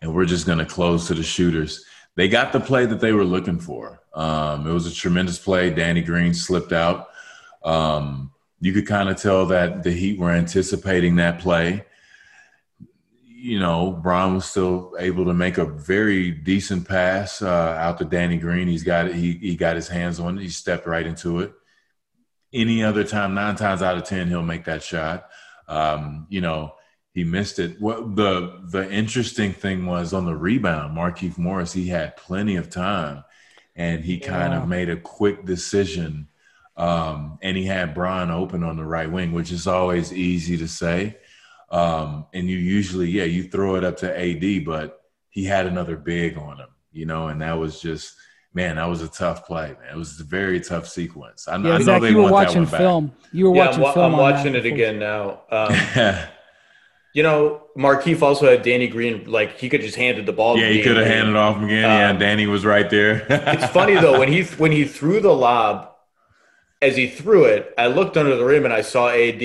and 0.00 0.14
we're 0.14 0.24
just 0.24 0.46
going 0.46 0.58
to 0.58 0.64
close 0.64 1.06
to 1.08 1.14
the 1.14 1.22
shooters." 1.22 1.84
They 2.16 2.28
got 2.28 2.52
the 2.52 2.60
play 2.60 2.86
that 2.86 3.00
they 3.00 3.12
were 3.12 3.24
looking 3.24 3.58
for. 3.58 4.00
Um, 4.14 4.66
it 4.66 4.72
was 4.72 4.86
a 4.86 4.94
tremendous 4.94 5.38
play. 5.38 5.68
Danny 5.70 6.02
Green 6.02 6.32
slipped 6.32 6.72
out. 6.72 7.08
Um, 7.62 8.32
you 8.60 8.72
could 8.72 8.86
kind 8.86 9.10
of 9.10 9.16
tell 9.16 9.46
that 9.46 9.82
the 9.82 9.90
Heat 9.90 10.18
were 10.18 10.30
anticipating 10.30 11.16
that 11.16 11.40
play 11.40 11.84
you 13.42 13.58
know, 13.58 13.90
Bron 13.90 14.36
was 14.36 14.44
still 14.44 14.94
able 15.00 15.24
to 15.24 15.34
make 15.34 15.58
a 15.58 15.64
very 15.64 16.30
decent 16.30 16.86
pass 16.86 17.42
uh, 17.42 17.76
out 17.76 17.98
to 17.98 18.04
Danny 18.04 18.36
Green. 18.36 18.68
He's 18.68 18.84
got. 18.84 19.12
He, 19.12 19.32
he 19.32 19.56
got 19.56 19.74
his 19.74 19.88
hands 19.88 20.20
on 20.20 20.38
it. 20.38 20.42
He 20.42 20.48
stepped 20.48 20.86
right 20.86 21.04
into 21.04 21.40
it. 21.40 21.52
Any 22.54 22.84
other 22.84 23.02
time, 23.02 23.34
nine 23.34 23.56
times 23.56 23.82
out 23.82 23.98
of 23.98 24.04
ten, 24.04 24.28
he'll 24.28 24.42
make 24.42 24.66
that 24.66 24.84
shot. 24.84 25.28
Um, 25.66 26.28
you 26.30 26.40
know, 26.40 26.74
he 27.14 27.24
missed 27.24 27.58
it. 27.58 27.80
What 27.80 28.14
the 28.14 28.60
the 28.70 28.88
interesting 28.88 29.52
thing 29.52 29.86
was 29.86 30.12
on 30.12 30.24
the 30.24 30.36
rebound, 30.36 30.96
Markieff 30.96 31.36
Morris. 31.36 31.72
He 31.72 31.88
had 31.88 32.16
plenty 32.16 32.54
of 32.54 32.70
time, 32.70 33.24
and 33.74 34.04
he 34.04 34.18
yeah. 34.18 34.28
kind 34.28 34.54
of 34.54 34.68
made 34.68 34.88
a 34.88 34.96
quick 34.96 35.44
decision. 35.44 36.28
Um, 36.76 37.40
and 37.42 37.56
he 37.56 37.66
had 37.66 37.92
Bron 37.92 38.30
open 38.30 38.62
on 38.62 38.76
the 38.76 38.84
right 38.84 39.10
wing, 39.10 39.32
which 39.32 39.50
is 39.50 39.66
always 39.66 40.12
easy 40.12 40.56
to 40.58 40.68
say 40.68 41.16
um, 41.72 42.26
and 42.34 42.48
you 42.48 42.58
usually, 42.58 43.08
yeah, 43.10 43.24
you 43.24 43.44
throw 43.44 43.76
it 43.76 43.84
up 43.84 43.96
to 43.98 44.18
AD, 44.18 44.64
but 44.64 45.00
he 45.30 45.44
had 45.44 45.66
another 45.66 45.96
big 45.96 46.36
on 46.36 46.58
him, 46.58 46.68
you 46.92 47.06
know, 47.06 47.28
and 47.28 47.40
that 47.40 47.54
was 47.54 47.80
just, 47.80 48.14
man, 48.52 48.76
that 48.76 48.88
was 48.88 49.00
a 49.00 49.08
tough 49.08 49.46
play, 49.46 49.74
man. 49.80 49.94
It 49.94 49.96
was 49.96 50.20
a 50.20 50.24
very 50.24 50.60
tough 50.60 50.86
sequence. 50.86 51.48
I, 51.48 51.56
yeah, 51.56 51.74
I 51.74 51.78
know 51.78 51.98
they 51.98 52.10
you 52.10 52.18
were 52.18 52.30
watching 52.30 52.66
film. 52.66 53.06
Back. 53.06 53.16
You 53.32 53.50
were 53.50 53.56
yeah, 53.56 53.66
watching 53.66 53.84
I'm, 53.86 53.94
film. 53.94 54.14
I'm 54.14 54.20
watching 54.20 54.54
it 54.54 54.66
again 54.66 54.98
now. 54.98 55.40
Um, 55.50 56.16
you 57.14 57.22
know, 57.22 57.64
Markieff 57.76 58.22
also 58.22 58.50
had 58.50 58.62
Danny 58.62 58.88
Green. 58.88 59.30
Like 59.30 59.58
he 59.58 59.68
could 59.68 59.82
just 59.82 59.96
handed 59.96 60.24
the 60.24 60.32
ball. 60.32 60.56
Yeah, 60.58 60.70
he 60.70 60.82
could 60.82 60.96
have 60.96 61.06
handed 61.06 61.36
off 61.36 61.56
again. 61.56 61.84
Um, 61.84 61.90
yeah, 61.90 62.12
Danny 62.14 62.46
was 62.46 62.64
right 62.64 62.88
there. 62.88 63.26
it's 63.30 63.66
funny 63.66 63.94
though 63.96 64.18
when 64.18 64.32
he 64.32 64.44
when 64.44 64.72
he 64.72 64.84
threw 64.84 65.20
the 65.20 65.32
lob, 65.32 65.90
as 66.80 66.96
he 66.96 67.08
threw 67.08 67.44
it, 67.44 67.74
I 67.76 67.88
looked 67.88 68.16
under 68.16 68.34
the 68.34 68.44
rim 68.44 68.64
and 68.64 68.72
I 68.72 68.80
saw 68.80 69.10
AD, 69.10 69.42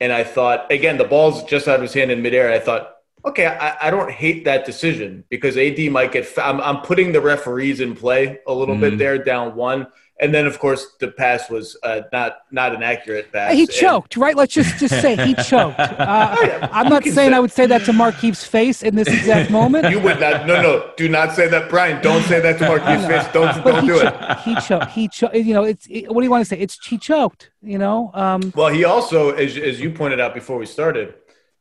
and 0.00 0.12
I 0.12 0.24
thought, 0.24 0.70
again, 0.70 0.96
the 0.98 1.04
ball's 1.04 1.44
just 1.44 1.68
out 1.68 1.76
of 1.76 1.82
his 1.82 1.94
hand 1.94 2.10
in 2.10 2.22
midair. 2.22 2.50
I 2.52 2.58
thought, 2.58 2.94
okay, 3.24 3.46
I, 3.46 3.88
I 3.88 3.90
don't 3.90 4.10
hate 4.10 4.44
that 4.44 4.64
decision 4.64 5.24
because 5.28 5.56
AD 5.56 5.78
might 5.90 6.12
get. 6.12 6.28
I'm, 6.38 6.60
I'm 6.60 6.80
putting 6.82 7.12
the 7.12 7.20
referees 7.20 7.80
in 7.80 7.94
play 7.96 8.38
a 8.46 8.52
little 8.54 8.76
Mhm. 8.76 8.80
bit 8.80 8.98
there, 8.98 9.18
down 9.18 9.54
one, 9.56 9.88
and 10.20 10.34
then 10.34 10.46
of 10.46 10.58
course 10.58 10.86
the 11.00 11.08
pass 11.08 11.48
was 11.48 11.76
uh, 11.82 12.00
not 12.12 12.38
not 12.50 12.74
an 12.74 12.82
accurate 12.82 13.32
pass. 13.32 13.52
He 13.52 13.62
And- 13.62 13.70
choked, 13.70 14.16
right? 14.16 14.36
Let's 14.36 14.52
just 14.54 14.78
just 14.78 15.00
say 15.00 15.16
he 15.16 15.34
choked. 15.50 15.78
Uh, 15.78 16.36
yeah, 16.42 16.68
I'm 16.72 16.88
not 16.88 17.04
saying 17.04 17.14
say- 17.30 17.32
I 17.32 17.40
would 17.40 17.52
say 17.52 17.66
that 17.66 17.84
to 17.86 17.92
Markieff's 17.92 18.44
face 18.44 18.82
in 18.82 18.94
this 18.96 19.08
exact 19.08 19.50
moment. 19.58 19.90
You 19.90 20.00
would 20.00 20.20
not. 20.20 20.46
No, 20.46 20.60
no. 20.62 20.90
Do 20.96 21.08
not 21.08 21.34
say 21.34 21.48
that, 21.48 21.68
Brian. 21.70 22.02
Don't 22.02 22.22
say 22.24 22.40
that 22.40 22.58
to 22.58 22.64
Markieff 22.70 23.06
face. 23.06 23.32
Don't 23.32 23.62
but 23.64 23.72
don't 23.72 23.86
do 23.86 24.00
it. 24.00 24.38
He 24.40 24.54
choked. 24.56 24.90
He 24.90 25.08
choked. 25.08 25.34
You 25.34 25.54
know, 25.54 25.64
it's 25.64 25.86
it, 25.88 26.08
what 26.12 26.20
do 26.20 26.24
you 26.24 26.30
want 26.30 26.42
to 26.42 26.48
say? 26.48 26.58
It's 26.58 26.84
he 26.86 26.98
choked. 26.98 27.50
You 27.62 27.78
know, 27.78 28.10
um, 28.14 28.52
Well, 28.54 28.68
he 28.68 28.84
also, 28.84 29.30
as, 29.30 29.56
as 29.56 29.80
you 29.80 29.90
pointed 29.90 30.20
out 30.20 30.32
before 30.32 30.58
we 30.58 30.66
started, 30.66 31.14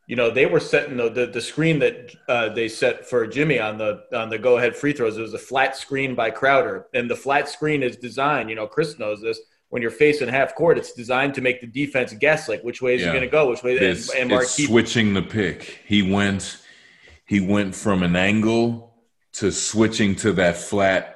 you 0.08 0.16
know, 0.16 0.32
they 0.32 0.46
were 0.46 0.62
setting 0.62 0.96
the 0.98 1.10
the, 1.10 1.26
the 1.28 1.42
screen 1.42 1.80
that 1.80 2.16
uh, 2.30 2.50
they 2.50 2.70
set 2.70 3.06
for 3.06 3.28
Jimmy 3.28 3.60
on 3.60 3.78
the 3.78 4.04
on 4.14 4.30
the 4.30 4.40
go 4.40 4.58
ahead 4.58 4.76
free 4.76 4.94
throws. 4.94 5.18
It 5.18 5.22
was 5.22 5.34
a 5.34 5.40
flat 5.40 5.76
screen 5.76 6.16
by 6.16 6.32
Crowder, 6.32 6.88
and 6.94 7.10
the 7.10 7.16
flat 7.16 7.50
screen 7.50 7.84
is 7.84 7.98
designed. 7.98 8.50
You 8.50 8.56
know, 8.56 8.68
Chris 8.68 8.98
knows 8.98 9.22
this. 9.22 9.40
When 9.70 9.82
you're 9.82 9.92
facing 9.92 10.30
half 10.30 10.56
court, 10.56 10.78
it's 10.78 10.94
designed 10.94 11.34
to 11.34 11.42
make 11.42 11.60
the 11.60 11.68
defense 11.68 12.14
guess 12.14 12.48
like 12.48 12.64
which 12.64 12.82
way 12.82 12.96
is 12.96 13.02
Yeah. 13.02 13.08
he 13.08 13.12
going 13.12 13.24
to 13.24 13.30
go, 13.30 13.50
which 13.50 13.64
way. 13.64 13.76
And, 13.76 13.86
It's, 13.86 14.16
and 14.16 14.32
it's 14.32 14.56
Markieff, 14.58 14.68
switching 14.68 15.14
the 15.14 15.22
pick. 15.22 15.82
He 15.86 16.02
went 16.02 16.58
he 17.26 17.42
went 17.42 17.76
from 17.76 18.02
an 18.02 18.16
angle 18.16 18.96
to 19.34 19.52
switching 19.52 20.16
to 20.16 20.32
that 20.34 20.56
flat 20.56 21.16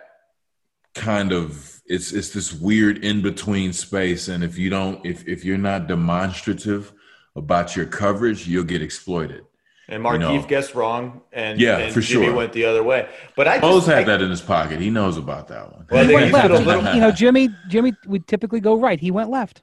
kind 0.93 1.31
of 1.31 1.81
it's 1.85 2.11
it's 2.11 2.31
this 2.31 2.51
weird 2.53 3.05
in 3.05 3.21
between 3.21 3.71
space 3.71 4.27
and 4.27 4.43
if 4.43 4.57
you 4.57 4.69
don't 4.69 5.05
if 5.05 5.25
if 5.25 5.45
you're 5.45 5.57
not 5.57 5.87
demonstrative 5.87 6.91
about 7.35 7.75
your 7.75 7.85
coverage, 7.85 8.47
you'll 8.47 8.63
get 8.63 8.81
exploited. 8.81 9.45
and 9.87 10.03
Markieff 10.03 10.19
know. 10.19 10.47
guessed 10.47 10.73
wrong, 10.73 11.21
and 11.33 11.59
Yeah, 11.59 11.77
and 11.77 11.93
for 11.93 11.99
Jimmy 12.01 12.27
sure. 12.27 12.35
went 12.35 12.53
the 12.53 12.63
other 12.65 12.81
way. 12.83 13.09
But 13.35 13.47
I 13.49 13.59
Bosh 13.59 13.73
just 13.75 13.89
I, 13.89 13.97
had 13.99 14.05
that 14.07 14.21
in 14.21 14.29
his 14.29 14.41
pocket. 14.41 14.79
He 14.79 14.89
knows 14.89 15.17
about 15.17 15.49
that 15.49 15.69
one. 15.71 15.85
Well, 15.91 16.05
he 16.07 16.13
went 16.13 16.31
left. 16.31 16.47
been 16.47 16.55
a 16.55 16.59
He- 16.59 16.65
little- 16.65 16.93
you 16.95 17.01
know, 17.01 17.11
Jimmy, 17.11 17.49
Jimmy 17.67 17.93
would 18.05 18.25
typically 18.27 18.61
go 18.61 18.75
right. 18.77 18.99
He 18.99 19.11
went 19.11 19.29
left. 19.29 19.61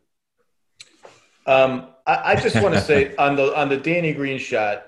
Um, 1.46 1.88
I, 2.06 2.32
I 2.32 2.36
just 2.36 2.60
want 2.62 2.74
to 2.74 2.80
say 2.80 3.14
on 3.16 3.36
the 3.36 3.58
on 3.58 3.68
the 3.70 3.76
Danny 3.78 4.12
Green 4.12 4.38
shot. 4.38 4.84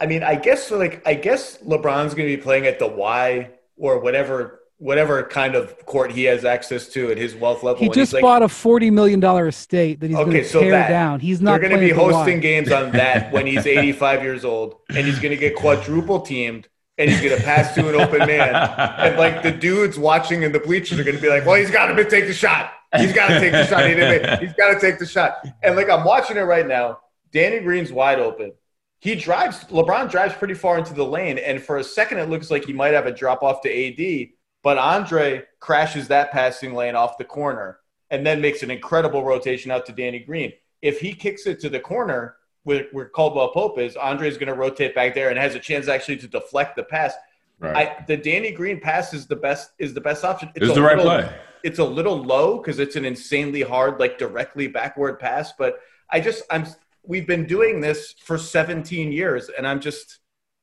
I 0.00 0.06
mean, 0.06 0.24
I 0.24 0.34
guess 0.34 0.70
like 0.72 1.06
I 1.06 1.14
guess 1.14 1.58
LeBron's 1.58 2.14
going 2.14 2.28
to 2.28 2.36
be 2.36 2.42
playing 2.42 2.66
at 2.66 2.78
the 2.80 2.88
Y 2.88 3.50
or 3.76 4.00
whatever 4.00 4.60
whatever 4.78 5.22
kind 5.22 5.54
of 5.54 5.86
court 5.86 6.10
he 6.12 6.24
has 6.24 6.44
access 6.44 6.88
to 6.88 7.10
at 7.10 7.16
his 7.18 7.34
wealth 7.34 7.62
level. 7.62 7.80
He 7.80 7.88
just 7.88 7.96
he's 7.98 8.12
like, 8.14 8.22
bought 8.22 8.42
a 8.42 8.48
forty 8.48 8.90
million 8.90 9.20
dollar 9.20 9.48
estate 9.48 10.00
that 10.00 10.08
he's 10.08 10.16
going 10.16 10.32
to 10.32 10.44
so 10.44 10.60
tear 10.60 10.72
that- 10.72 10.88
down. 10.88 11.20
He's 11.20 11.40
they're 11.40 11.52
not 11.52 11.60
going 11.60 11.72
to 11.72 11.78
be 11.80 11.90
hosting 11.90 12.40
games 12.40 12.70
on 12.72 12.92
that 12.92 13.32
when 13.32 13.46
he's 13.46 13.66
85 13.66 14.22
years 14.22 14.44
old, 14.44 14.76
and 14.90 15.06
he's 15.06 15.18
going 15.18 15.30
to 15.30 15.36
get 15.36 15.56
quadruple 15.56 16.20
teamed, 16.20 16.68
and 16.98 17.10
he's 17.10 17.20
going 17.20 17.36
to 17.36 17.42
pass 17.42 17.74
to 17.74 17.88
an 17.88 17.94
open 17.94 18.20
man, 18.20 18.54
and 18.98 19.16
like 19.16 19.42
the 19.42 19.52
dudes 19.52 19.98
watching 19.98 20.42
in 20.42 20.52
the 20.52 20.60
bleachers 20.60 20.98
are 20.98 21.04
going 21.04 21.16
to 21.16 21.22
be 21.22 21.28
like, 21.28 21.46
"Well, 21.46 21.56
he's 21.56 21.70
got 21.70 21.86
to 21.86 22.08
take 22.08 22.26
the 22.26 22.34
shot. 22.34 22.72
He's 22.96 23.12
got 23.12 23.28
to 23.28 23.40
take 23.40 23.52
the 23.52 23.66
shot. 23.66 23.88
He 23.88 23.94
didn't 23.94 24.40
he's 24.40 24.52
got 24.54 24.74
to 24.74 24.80
take 24.80 24.98
the 24.98 25.06
shot." 25.06 25.38
And 25.62 25.76
like 25.76 25.88
I'm 25.88 26.04
watching 26.04 26.36
it 26.36 26.42
right 26.42 26.66
now, 26.66 26.98
Danny 27.32 27.60
Green's 27.60 27.92
wide 27.92 28.18
open. 28.18 28.52
He 29.00 29.14
drives. 29.14 29.64
LeBron 29.64 30.10
drives 30.10 30.34
pretty 30.34 30.54
far 30.54 30.78
into 30.78 30.94
the 30.94 31.04
lane, 31.04 31.38
and 31.38 31.62
for 31.62 31.76
a 31.76 31.84
second, 31.84 32.18
it 32.18 32.28
looks 32.30 32.50
like 32.50 32.64
he 32.64 32.72
might 32.72 32.94
have 32.94 33.06
a 33.06 33.12
drop 33.12 33.42
off 33.42 33.60
to 33.62 33.68
AD, 33.68 34.28
but 34.64 34.78
Andre 34.78 35.44
crashes 35.60 36.08
that 36.08 36.32
passing 36.32 36.74
lane 36.74 36.96
off 36.96 37.18
the 37.18 37.24
corner, 37.24 37.78
and 38.10 38.26
then 38.26 38.40
makes 38.40 38.62
an 38.62 38.70
incredible 38.70 39.22
rotation 39.22 39.70
out 39.70 39.86
to 39.86 39.92
Danny 39.92 40.18
Green. 40.18 40.52
If 40.82 41.00
he 41.00 41.12
kicks 41.12 41.46
it 41.46 41.60
to 41.60 41.68
the 41.68 41.78
corner 41.78 42.36
where, 42.64 42.86
where 42.92 43.08
Caldwell 43.10 43.50
Pope 43.50 43.78
is, 43.78 43.94
Andre's 43.94 44.38
going 44.38 44.48
to 44.48 44.54
rotate 44.54 44.94
back 44.94 45.14
there 45.14 45.28
and 45.28 45.38
has 45.38 45.54
a 45.54 45.60
chance 45.60 45.86
actually 45.86 46.16
to 46.16 46.28
deflect 46.28 46.76
the 46.76 46.82
pass. 46.82 47.12
Right. 47.60 47.76
I, 47.76 48.04
the 48.08 48.16
Danny 48.16 48.50
Green 48.50 48.80
pass 48.80 49.14
is 49.14 49.26
the 49.26 49.36
best 49.36 49.70
is 49.78 49.94
the 49.94 50.00
best 50.00 50.24
option. 50.24 50.50
it's 50.54 50.70
a 50.70 50.74
the 50.74 50.82
right 50.82 50.98
play. 50.98 51.30
It's 51.62 51.78
a 51.78 51.84
little 51.84 52.16
low 52.16 52.58
because 52.58 52.78
it's 52.78 52.96
an 52.96 53.04
insanely 53.04 53.62
hard, 53.62 54.00
like 54.00 54.18
directly 54.18 54.66
backward 54.66 55.18
pass. 55.20 55.52
But 55.58 55.78
I 56.10 56.20
just 56.20 56.42
I'm 56.50 56.66
we've 57.02 57.26
been 57.26 57.46
doing 57.46 57.80
this 57.80 58.14
for 58.18 58.38
17 58.38 59.12
years, 59.12 59.50
and 59.56 59.66
I'm 59.66 59.80
just 59.80 60.20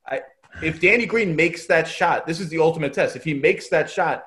I 0.08 0.22
if 0.62 0.82
Danny 0.82 1.06
Green 1.06 1.36
makes 1.36 1.66
that 1.68 1.88
shot, 1.88 2.28
this 2.28 2.40
is 2.40 2.50
the 2.50 2.60
ultimate 2.60 2.94
test. 2.94 3.16
If 3.16 3.24
he 3.24 3.34
makes 3.34 3.70
that 3.70 3.90
shot, 3.90 4.26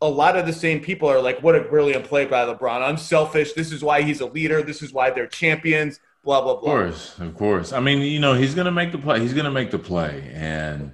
a 0.00 0.08
lot 0.08 0.36
of 0.36 0.46
the 0.46 0.52
same 0.52 0.80
people 0.80 1.08
are 1.08 1.20
like, 1.20 1.42
"What 1.42 1.56
a 1.56 1.60
brilliant 1.60 2.04
play 2.04 2.26
by 2.26 2.44
LeBron! 2.44 2.88
Unselfish. 2.88 3.52
This 3.52 3.72
is 3.72 3.82
why 3.82 4.02
he's 4.02 4.20
a 4.20 4.26
leader. 4.26 4.62
This 4.62 4.82
is 4.82 4.92
why 4.92 5.10
they're 5.10 5.26
champions." 5.26 6.00
Blah 6.24 6.40
blah 6.42 6.56
blah. 6.56 6.72
Of 6.72 6.78
course, 6.78 7.18
of 7.18 7.34
course. 7.34 7.72
I 7.72 7.80
mean, 7.80 8.00
you 8.00 8.18
know, 8.18 8.34
he's 8.34 8.54
gonna 8.54 8.72
make 8.72 8.92
the 8.92 8.98
play. 8.98 9.20
He's 9.20 9.34
gonna 9.34 9.50
make 9.50 9.70
the 9.70 9.78
play, 9.78 10.30
and 10.34 10.92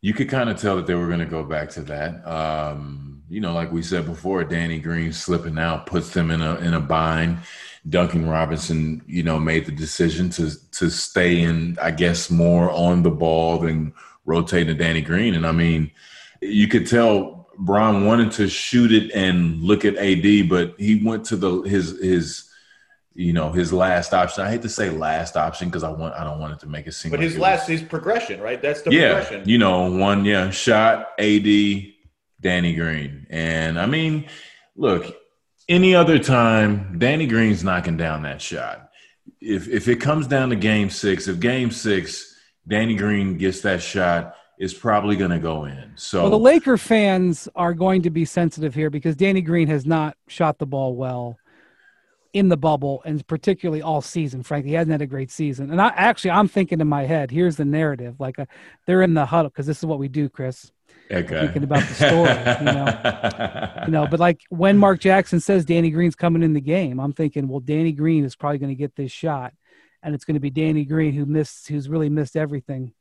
you 0.00 0.14
could 0.14 0.28
kind 0.28 0.48
of 0.48 0.60
tell 0.60 0.76
that 0.76 0.86
they 0.86 0.94
were 0.94 1.08
gonna 1.08 1.26
go 1.26 1.42
back 1.42 1.70
to 1.70 1.82
that. 1.82 2.26
Um, 2.26 3.22
you 3.28 3.40
know, 3.40 3.52
like 3.52 3.72
we 3.72 3.82
said 3.82 4.06
before, 4.06 4.44
Danny 4.44 4.78
Green 4.78 5.12
slipping 5.12 5.58
out 5.58 5.86
puts 5.86 6.10
them 6.10 6.30
in 6.30 6.40
a 6.40 6.56
in 6.56 6.74
a 6.74 6.80
bind. 6.80 7.38
Duncan 7.88 8.28
Robinson, 8.28 9.02
you 9.06 9.22
know, 9.22 9.40
made 9.40 9.66
the 9.66 9.72
decision 9.72 10.30
to 10.30 10.50
to 10.72 10.90
stay 10.90 11.40
in, 11.40 11.78
I 11.80 11.90
guess, 11.90 12.30
more 12.30 12.70
on 12.70 13.02
the 13.02 13.10
ball 13.10 13.58
than 13.58 13.94
rotating 14.24 14.68
to 14.68 14.74
Danny 14.74 15.00
Green. 15.00 15.34
And 15.34 15.46
I 15.46 15.52
mean, 15.52 15.90
you 16.40 16.68
could 16.68 16.86
tell 16.86 17.48
Bron 17.58 18.06
wanted 18.06 18.32
to 18.32 18.48
shoot 18.48 18.92
it 18.92 19.12
and 19.12 19.62
look 19.62 19.84
at 19.84 19.96
AD, 19.96 20.48
but 20.48 20.74
he 20.78 21.02
went 21.04 21.26
to 21.26 21.36
the 21.36 21.62
his 21.62 22.00
his 22.00 22.50
you 23.14 23.32
know 23.32 23.52
his 23.52 23.72
last 23.72 24.14
option. 24.14 24.44
I 24.44 24.50
hate 24.50 24.62
to 24.62 24.68
say 24.68 24.88
last 24.88 25.36
option 25.36 25.68
because 25.68 25.82
I 25.82 25.90
want 25.90 26.14
I 26.14 26.24
don't 26.24 26.38
want 26.38 26.54
it 26.54 26.60
to 26.60 26.66
make 26.66 26.86
it 26.86 26.92
seem. 26.92 27.10
But 27.10 27.20
like 27.20 27.28
his 27.28 27.38
last 27.38 27.68
was- 27.68 27.80
his 27.80 27.88
progression, 27.88 28.40
right? 28.40 28.60
That's 28.62 28.82
the 28.82 28.92
yeah, 28.92 29.20
progression. 29.20 29.48
you 29.48 29.58
know, 29.58 29.90
one 29.92 30.24
yeah 30.24 30.50
shot 30.50 31.10
AD 31.18 31.44
Danny 32.40 32.74
Green, 32.74 33.26
and 33.28 33.78
I 33.78 33.86
mean, 33.86 34.26
look, 34.76 35.14
any 35.68 35.94
other 35.94 36.18
time 36.18 36.98
Danny 36.98 37.26
Green's 37.26 37.62
knocking 37.62 37.96
down 37.96 38.22
that 38.22 38.40
shot. 38.40 38.88
If 39.40 39.68
if 39.68 39.88
it 39.88 39.96
comes 39.96 40.26
down 40.26 40.50
to 40.50 40.56
Game 40.56 40.88
Six, 40.88 41.28
if 41.28 41.40
Game 41.40 41.70
Six 41.70 42.29
Danny 42.70 42.94
Green 42.94 43.36
gets 43.36 43.60
that 43.62 43.82
shot, 43.82 44.36
it's 44.56 44.72
probably 44.72 45.16
going 45.16 45.32
to 45.32 45.38
go 45.38 45.64
in. 45.64 45.92
So 45.96 46.22
Well, 46.22 46.30
the 46.30 46.38
Laker 46.38 46.78
fans 46.78 47.48
are 47.56 47.74
going 47.74 48.02
to 48.02 48.10
be 48.10 48.24
sensitive 48.24 48.74
here 48.74 48.90
because 48.90 49.16
Danny 49.16 49.42
Green 49.42 49.68
has 49.68 49.84
not 49.84 50.16
shot 50.28 50.58
the 50.58 50.66
ball 50.66 50.94
well 50.94 51.36
in 52.32 52.48
the 52.48 52.56
bubble 52.56 53.02
and 53.04 53.26
particularly 53.26 53.82
all 53.82 54.00
season. 54.00 54.42
Frankly, 54.42 54.70
he 54.70 54.76
hasn't 54.76 54.92
had 54.92 55.02
a 55.02 55.06
great 55.06 55.30
season. 55.30 55.70
And 55.70 55.80
I 55.80 55.88
actually, 55.88 56.30
I'm 56.30 56.46
thinking 56.46 56.80
in 56.80 56.86
my 56.86 57.04
head, 57.04 57.30
here's 57.30 57.56
the 57.56 57.64
narrative. 57.64 58.20
Like 58.20 58.38
uh 58.38 58.46
they're 58.86 59.02
in 59.02 59.14
the 59.14 59.26
huddle 59.26 59.50
because 59.50 59.66
this 59.66 59.78
is 59.78 59.84
what 59.84 59.98
we 59.98 60.06
do, 60.08 60.28
Chris. 60.28 60.70
okay. 61.10 61.40
thinking 61.40 61.64
about 61.64 61.82
the 61.88 61.94
story, 61.94 62.58
you 62.60 62.72
know. 62.72 63.66
You 63.86 63.92
know, 63.92 64.06
but 64.06 64.20
like 64.20 64.42
when 64.50 64.78
Mark 64.78 65.00
Jackson 65.00 65.40
says 65.40 65.64
Danny 65.64 65.90
Green's 65.90 66.14
coming 66.14 66.42
in 66.42 66.52
the 66.52 66.60
game, 66.60 67.00
I'm 67.00 67.12
thinking, 67.12 67.48
well, 67.48 67.60
Danny 67.60 67.92
Green 67.92 68.24
is 68.24 68.36
probably 68.36 68.58
going 68.58 68.70
to 68.70 68.78
get 68.78 68.94
this 68.94 69.10
shot, 69.10 69.52
and 70.02 70.14
it's 70.14 70.24
going 70.24 70.34
to 70.34 70.40
be 70.40 70.50
Danny 70.50 70.84
Green 70.84 71.12
who 71.12 71.26
missed, 71.26 71.68
who's 71.68 71.88
really 71.88 72.08
missed 72.08 72.36
everything, 72.36 72.92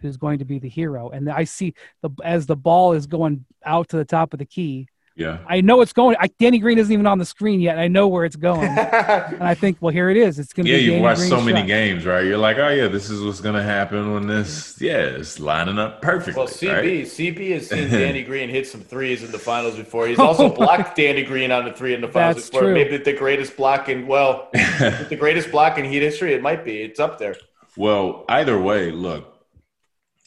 who's 0.00 0.16
going 0.16 0.38
to 0.38 0.44
be 0.44 0.58
the 0.58 0.68
hero. 0.68 1.10
And 1.10 1.30
I 1.30 1.44
see 1.44 1.74
the 2.02 2.10
as 2.24 2.46
the 2.46 2.56
ball 2.56 2.92
is 2.92 3.06
going 3.06 3.44
out 3.64 3.88
to 3.90 3.96
the 3.96 4.04
top 4.04 4.32
of 4.32 4.38
the 4.38 4.44
key. 4.46 4.88
Yeah. 5.16 5.38
I 5.46 5.60
know 5.60 5.80
it's 5.80 5.92
going. 5.92 6.16
I, 6.18 6.28
Danny 6.38 6.58
Green 6.58 6.78
isn't 6.78 6.92
even 6.92 7.06
on 7.06 7.18
the 7.18 7.24
screen 7.24 7.60
yet. 7.60 7.78
I 7.78 7.88
know 7.88 8.08
where 8.08 8.24
it's 8.24 8.36
going, 8.36 8.66
and 8.78 9.42
I 9.42 9.54
think, 9.54 9.78
well, 9.80 9.92
here 9.92 10.08
it 10.10 10.16
is. 10.16 10.38
It's 10.38 10.52
going 10.52 10.66
to 10.66 10.72
Yeah, 10.72 10.78
be. 10.78 10.84
you've 10.84 11.02
watched 11.02 11.18
Green's 11.18 11.30
so 11.30 11.40
many 11.40 11.60
shot. 11.60 11.66
games, 11.66 12.06
right? 12.06 12.24
You're 12.24 12.38
like, 12.38 12.56
oh 12.58 12.68
yeah, 12.68 12.88
this 12.88 13.10
is 13.10 13.22
what's 13.22 13.40
gonna 13.40 13.62
happen 13.62 14.12
when 14.14 14.26
this. 14.26 14.80
Yeah, 14.80 14.98
it's 15.00 15.38
lining 15.38 15.78
up 15.78 16.00
perfectly. 16.02 16.38
Well, 16.38 16.48
CB 16.48 16.72
right? 16.72 16.84
CB 17.06 17.52
has 17.52 17.68
seen 17.68 17.88
Danny 17.90 18.22
Green 18.22 18.48
hit 18.48 18.66
some 18.66 18.80
threes 18.80 19.22
in 19.22 19.30
the 19.30 19.38
finals 19.38 19.76
before. 19.76 20.06
He's 20.06 20.18
also 20.28 20.48
blocked 20.48 20.96
Danny 20.96 21.22
Green 21.24 21.50
on 21.52 21.64
the 21.64 21.72
three 21.72 21.94
in 21.94 22.00
the 22.00 22.08
finals 22.08 22.36
That's 22.36 22.50
before. 22.50 22.62
true. 22.62 22.74
Maybe 22.74 22.96
the 22.96 23.12
greatest 23.12 23.56
block 23.56 23.88
in 23.88 24.06
well, 24.06 24.48
the 24.52 25.16
greatest 25.18 25.50
block 25.50 25.78
in 25.78 25.84
Heat 25.84 26.02
history. 26.02 26.32
It 26.34 26.42
might 26.42 26.64
be. 26.64 26.82
It's 26.82 27.00
up 27.00 27.18
there. 27.18 27.36
Well, 27.76 28.24
either 28.28 28.58
way, 28.60 28.90
look, 28.90 29.31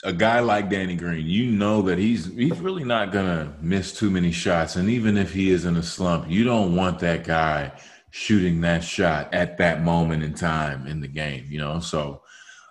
a 0.04 0.14
guy 0.14 0.40
like 0.40 0.70
Danny 0.70 0.96
Green, 0.96 1.26
you 1.26 1.52
know 1.52 1.82
that 1.84 1.98
he's 1.98 2.26
he's 2.34 2.60
really 2.60 2.84
not 2.84 3.12
gonna 3.12 3.56
miss 3.62 3.98
too 3.98 4.10
many 4.12 4.32
shots, 4.32 4.76
and 4.76 4.90
even 4.90 5.18
if 5.18 5.34
he 5.34 5.50
is 5.50 5.66
in 5.66 5.78
a 5.78 5.84
slump, 5.84 6.30
you 6.30 6.44
don't 6.44 6.76
want 6.76 7.00
that 7.00 7.24
guy 7.24 7.72
shooting 8.12 8.62
that 8.62 8.84
shot 8.84 9.34
at 9.34 9.58
that 9.58 9.84
moment 9.84 10.24
in 10.24 10.34
time 10.34 10.88
in 10.88 11.02
the 11.02 11.08
game. 11.08 11.46
You 11.50 11.60
know, 11.60 11.80
so 11.80 12.22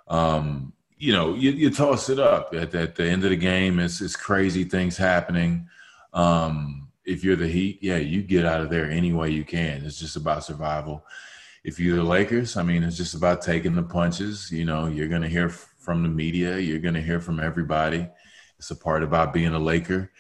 um, 0.09 0.73
you 0.99 1.13
know 1.13 1.35
you, 1.35 1.51
you 1.51 1.71
toss 1.71 2.09
it 2.09 2.19
up 2.19 2.55
at, 2.55 2.75
at 2.75 2.95
the 2.95 3.05
end 3.05 3.25
of 3.25 3.31
the 3.31 3.37
game. 3.37 3.79
It's 3.79 4.01
it's 4.01 4.17
crazy 4.17 4.65
things 4.65 4.97
happening. 4.97 5.69
Um, 6.13 6.89
if 7.05 7.25
you're 7.25 7.37
the 7.37 7.49
Heat, 7.49 7.79
yeah, 7.83 7.97
you 7.97 8.23
get 8.23 8.47
out 8.47 8.61
of 8.61 8.71
there 8.71 8.91
any 8.91 9.13
way 9.13 9.31
you 9.31 9.45
can. 9.45 9.85
It's 9.85 9.99
just 9.99 10.17
about 10.17 10.45
survival 10.45 11.05
if 11.65 11.81
you're 11.81 11.97
the 11.97 12.03
Lakers, 12.03 12.59
I 12.59 12.63
mean, 12.63 12.83
it's 12.83 12.99
just 12.99 13.15
about 13.15 13.41
taking 13.41 13.75
the 13.75 13.83
punches. 13.83 14.53
You 14.53 14.67
know, 14.67 14.87
you're 14.87 15.09
going 15.09 15.23
to 15.23 15.29
hear 15.29 15.49
from 15.85 16.03
the 16.03 16.09
media, 16.09 16.59
you're 16.59 16.79
going 16.79 16.95
to 16.95 17.03
hear 17.03 17.21
from 17.21 17.39
everybody. 17.39 18.09
It's 18.59 18.71
a 18.71 18.77
part 18.77 19.03
about 19.03 19.33
being 19.35 19.53
a 19.55 19.59
Laker. 19.59 20.11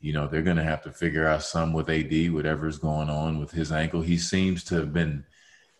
You 0.00 0.12
know, 0.12 0.26
they're 0.26 0.42
going 0.42 0.56
to 0.56 0.64
have 0.64 0.82
to 0.82 0.90
figure 0.90 1.26
out 1.26 1.44
some 1.44 1.72
with 1.72 1.88
AD, 1.88 2.32
whatever's 2.32 2.78
going 2.78 3.08
on 3.08 3.38
with 3.38 3.52
his 3.52 3.70
ankle. 3.70 4.02
He 4.02 4.18
seems 4.18 4.64
to 4.64 4.74
have 4.74 4.92
been, 4.92 5.24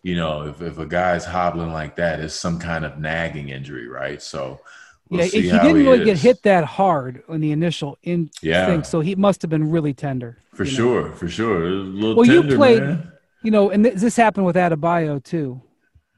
you 0.01 0.15
know, 0.15 0.47
if, 0.47 0.61
if 0.61 0.77
a 0.77 0.85
guy's 0.85 1.25
hobbling 1.25 1.73
like 1.73 1.97
that, 1.97 2.21
it's 2.21 2.33
some 2.33 2.57
kind 2.57 2.85
of 2.85 2.97
nagging 2.99 3.49
injury, 3.49 3.87
right? 3.87 4.21
So 4.21 4.61
We'll 5.09 5.19
yeah, 5.19 5.25
he 5.27 5.41
didn't 5.41 5.73
really 5.85 6.05
get 6.05 6.17
hit 6.17 6.41
that 6.43 6.63
hard 6.63 7.21
on 7.27 7.41
the 7.41 7.51
initial 7.51 7.97
in 8.03 8.31
Yeah. 8.41 8.65
thing, 8.65 8.83
so 8.83 9.01
he 9.01 9.15
must 9.15 9.41
have 9.41 9.51
been 9.51 9.69
really 9.69 9.93
tender. 9.93 10.37
for 10.53 10.63
you 10.63 10.71
know. 10.71 10.77
sure, 10.77 11.11
for 11.11 11.27
sure. 11.27 11.65
A 11.65 11.69
little 11.69 12.15
Well, 12.15 12.25
you 12.25 12.55
played- 12.55 12.81
man. 12.81 13.09
You 13.43 13.51
know, 13.51 13.69
and 13.71 13.83
th- 13.83 13.97
this 13.97 14.15
happened 14.15 14.45
with 14.45 14.55
Adebayo 14.55 15.21
too. 15.21 15.61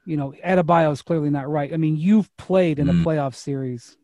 You 0.06 0.16
know, 0.16 0.32
Adebayo 0.44 0.92
is 0.92 1.02
clearly 1.02 1.28
not 1.30 1.48
right. 1.50 1.72
I 1.74 1.76
mean, 1.76 1.96
you've 1.96 2.34
played 2.38 2.78
in 2.78 2.88
a 2.88 2.92
Mm. 2.94 3.02
playoff 3.04 3.34
series, 3.34 3.96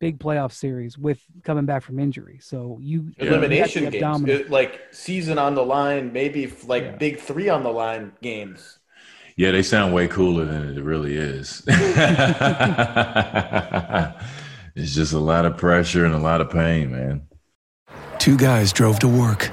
big 0.00 0.18
playoff 0.18 0.50
series 0.52 0.98
with 0.98 1.20
coming 1.44 1.64
back 1.64 1.82
from 1.84 1.98
injury, 2.00 2.38
so 2.42 2.76
you 2.82 3.12
Yeah. 3.16 3.26
Elimination 3.26 3.84
you 3.84 3.90
games. 3.92 4.24
It- 4.28 4.50
like 4.50 4.80
season 4.90 5.38
on 5.38 5.54
the 5.54 5.64
line, 5.64 6.12
maybe 6.12 6.52
like 6.66 6.82
Yeah. 6.82 6.96
big 6.96 7.18
three 7.20 7.48
on 7.48 7.62
the 7.62 7.70
line 7.70 8.12
games. 8.20 8.80
Yeah, 9.36 9.52
they 9.52 9.62
sound 9.62 9.94
way 9.94 10.08
cooler 10.08 10.44
than 10.44 10.76
it 10.76 10.82
really 10.82 11.16
is. 11.16 11.62
it's 14.74 14.94
just 14.94 15.12
a 15.12 15.18
lot 15.18 15.44
of 15.46 15.56
pressure 15.56 16.04
and 16.04 16.14
a 16.14 16.18
lot 16.18 16.40
of 16.40 16.50
pain, 16.50 16.90
man. 16.92 17.22
Two 18.18 18.36
guys 18.36 18.72
drove 18.72 18.98
to 19.00 19.08
work. 19.08 19.50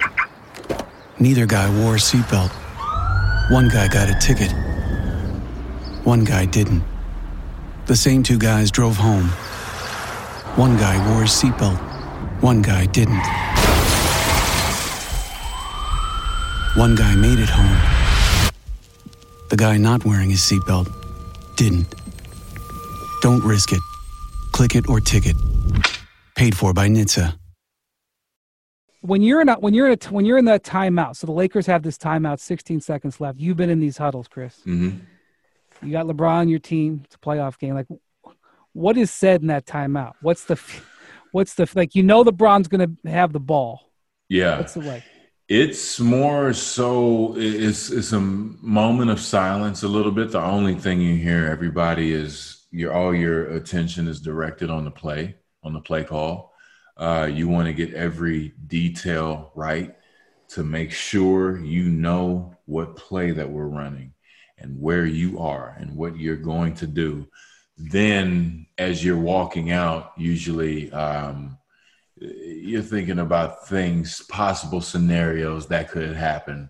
Neither 1.19 1.45
guy 1.45 1.69
wore 1.81 1.95
a 1.95 1.97
seatbelt. 1.99 2.51
One 3.51 3.67
guy 3.69 3.87
got 3.87 4.09
a 4.09 4.15
ticket. 4.19 4.51
One 6.03 6.23
guy 6.23 6.45
didn't. 6.45 6.83
The 7.87 7.95
same 7.95 8.23
two 8.23 8.37
guys 8.37 8.71
drove 8.71 8.95
home. 8.97 9.25
One 10.55 10.77
guy 10.77 10.97
wore 11.09 11.21
his 11.23 11.31
seatbelt. 11.31 11.77
One 12.41 12.61
guy 12.61 12.85
didn't. 12.85 13.23
One 16.75 16.95
guy 16.95 17.15
made 17.15 17.39
it 17.39 17.49
home. 17.49 18.51
The 19.49 19.57
guy 19.57 19.77
not 19.77 20.05
wearing 20.05 20.29
his 20.29 20.39
seatbelt 20.39 20.87
didn't. 21.57 21.93
Don't 23.21 23.43
risk 23.43 23.73
it. 23.73 23.81
Click 24.53 24.75
it 24.75 24.87
or 24.87 24.99
ticket. 24.99 25.35
Paid 26.35 26.55
for 26.55 26.73
by 26.73 26.87
NHTSA. 26.87 27.35
when 29.01 29.21
you're 29.21 29.41
in 29.41 29.49
a, 29.49 29.55
when 29.55 29.73
you're 29.73 29.89
in 29.89 29.97
a, 30.01 30.09
when 30.09 30.25
you're 30.25 30.37
in 30.37 30.45
that 30.45 30.63
timeout. 30.63 31.15
So 31.17 31.25
the 31.27 31.33
Lakers 31.33 31.65
have 31.65 31.83
this 31.83 31.97
timeout, 31.97 32.39
16 32.39 32.81
seconds 32.81 33.19
left. 33.19 33.39
You've 33.39 33.57
been 33.57 33.69
in 33.69 33.79
these 33.79 33.97
huddles, 33.97 34.27
Chris. 34.27 34.61
hmm 34.63 34.89
You 35.81 35.91
got 35.91 36.05
LeBron 36.05 36.29
on 36.29 36.49
your 36.49 36.59
team. 36.59 37.01
It's 37.05 37.15
a 37.15 37.19
playoff 37.19 37.57
game. 37.57 37.75
Like, 37.75 37.87
what 38.73 38.97
is 38.97 39.11
said 39.11 39.41
in 39.41 39.47
that 39.47 39.65
timeout? 39.65 40.13
What's 40.21 40.45
the, 40.45 40.59
what's 41.31 41.53
the 41.55 41.69
like? 41.75 41.95
You 41.95 42.03
know, 42.03 42.23
LeBron's 42.23 42.67
going 42.67 42.97
to 43.03 43.09
have 43.09 43.33
the 43.33 43.39
ball. 43.39 43.91
Yeah. 44.27 44.57
What's 44.57 44.73
the 44.73 44.81
like? 44.81 45.03
It's 45.47 45.99
more 45.99 46.53
so 46.53 47.33
it's 47.35 47.89
it's 47.89 48.11
a 48.11 48.19
moment 48.19 49.09
of 49.09 49.19
silence 49.19 49.81
a 49.81 49.87
little 49.87 50.11
bit. 50.11 50.31
The 50.31 50.41
only 50.41 50.75
thing 50.75 51.01
you 51.01 51.15
hear 51.15 51.47
everybody 51.47 52.13
is 52.13 52.67
your 52.69 52.93
all 52.93 53.15
your 53.15 53.55
attention 53.55 54.07
is 54.07 54.21
directed 54.21 54.69
on 54.69 54.85
the 54.85 54.91
play, 54.91 55.37
on 55.63 55.73
the 55.73 55.79
play 55.79 56.03
call. 56.03 56.53
Uh, 56.97 57.27
you 57.33 57.47
want 57.47 57.65
to 57.65 57.73
get 57.73 57.95
every 57.95 58.53
detail 58.67 59.51
right 59.55 59.95
to 60.49 60.63
make 60.63 60.91
sure 60.91 61.57
you 61.59 61.89
know 61.89 62.53
what 62.65 62.95
play 62.95 63.31
that 63.31 63.49
we're 63.49 63.65
running 63.65 64.13
and 64.59 64.79
where 64.79 65.05
you 65.05 65.39
are 65.39 65.75
and 65.79 65.95
what 65.95 66.17
you're 66.17 66.35
going 66.35 66.73
to 66.75 66.87
do. 66.87 67.27
Then, 67.77 68.65
as 68.77 69.03
you're 69.03 69.17
walking 69.17 69.71
out, 69.71 70.11
usually 70.17 70.91
um, 70.91 71.57
you're 72.17 72.81
thinking 72.81 73.19
about 73.19 73.67
things, 73.67 74.21
possible 74.29 74.81
scenarios 74.81 75.67
that 75.67 75.89
could 75.89 76.15
happen. 76.15 76.69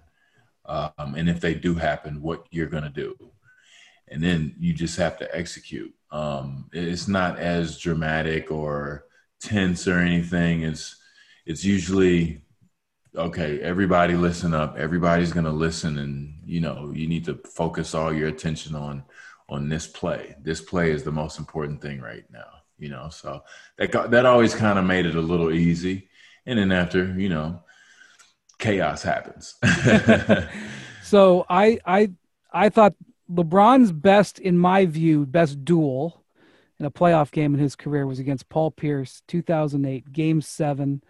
Um, 0.65 1.15
and 1.15 1.27
if 1.27 1.41
they 1.41 1.55
do 1.55 1.73
happen, 1.73 2.21
what 2.21 2.45
you're 2.51 2.67
going 2.67 2.83
to 2.83 2.89
do. 2.89 3.15
And 4.09 4.23
then 4.23 4.55
you 4.59 4.73
just 4.73 4.97
have 4.97 5.17
to 5.17 5.35
execute. 5.35 5.93
Um, 6.11 6.69
it's 6.73 7.07
not 7.07 7.39
as 7.39 7.79
dramatic 7.79 8.51
or 8.51 9.05
tense 9.41 9.87
or 9.87 9.99
anything. 9.99 10.61
It's, 10.61 10.95
it's 11.45 11.65
usually, 11.65 12.43
okay, 13.15 13.59
everybody 13.61 14.13
listen 14.13 14.53
up. 14.53 14.77
Everybody's 14.77 15.33
going 15.33 15.45
to 15.45 15.51
listen. 15.51 15.97
And, 15.97 16.38
you 16.49 16.61
know, 16.61 16.91
you 16.93 17.07
need 17.07 17.25
to 17.25 17.35
focus 17.35 17.93
all 17.93 18.13
your 18.13 18.27
attention 18.27 18.75
on, 18.75 19.03
on 19.47 19.69
this 19.69 19.87
play. 19.87 20.35
This 20.41 20.61
play 20.61 20.91
is 20.91 21.03
the 21.03 21.11
most 21.11 21.39
important 21.39 21.81
thing 21.81 22.01
right 22.01 22.25
now 22.31 22.47
you 22.81 22.87
know? 22.87 23.09
So 23.09 23.43
that 23.77 23.91
got, 23.91 24.11
that 24.11 24.25
always 24.25 24.55
kind 24.55 24.79
of 24.79 24.85
made 24.85 25.05
it 25.05 25.15
a 25.15 25.21
little 25.21 25.51
easy. 25.51 26.07
And 26.45 26.57
then 26.57 26.71
after 26.71 27.13
you 27.19 27.27
know 27.27 27.61
chaos 28.57 29.03
happens. 29.03 29.55
So 31.09 31.43
I 31.49 31.79
I 31.87 32.11
I 32.53 32.69
thought 32.69 32.93
LeBron's 33.31 33.91
best, 33.91 34.37
in 34.37 34.59
my 34.59 34.85
view, 34.85 35.25
best 35.25 35.65
duel 35.65 36.23
in 36.79 36.85
a 36.85 36.91
playoff 36.91 37.31
game 37.31 37.55
in 37.55 37.59
his 37.59 37.75
career 37.75 38.05
was 38.05 38.19
against 38.19 38.47
Paul 38.47 38.69
Pierce, 38.69 39.23
2008, 39.27 40.13
Game 40.13 40.39
Seven, 40.41 41.01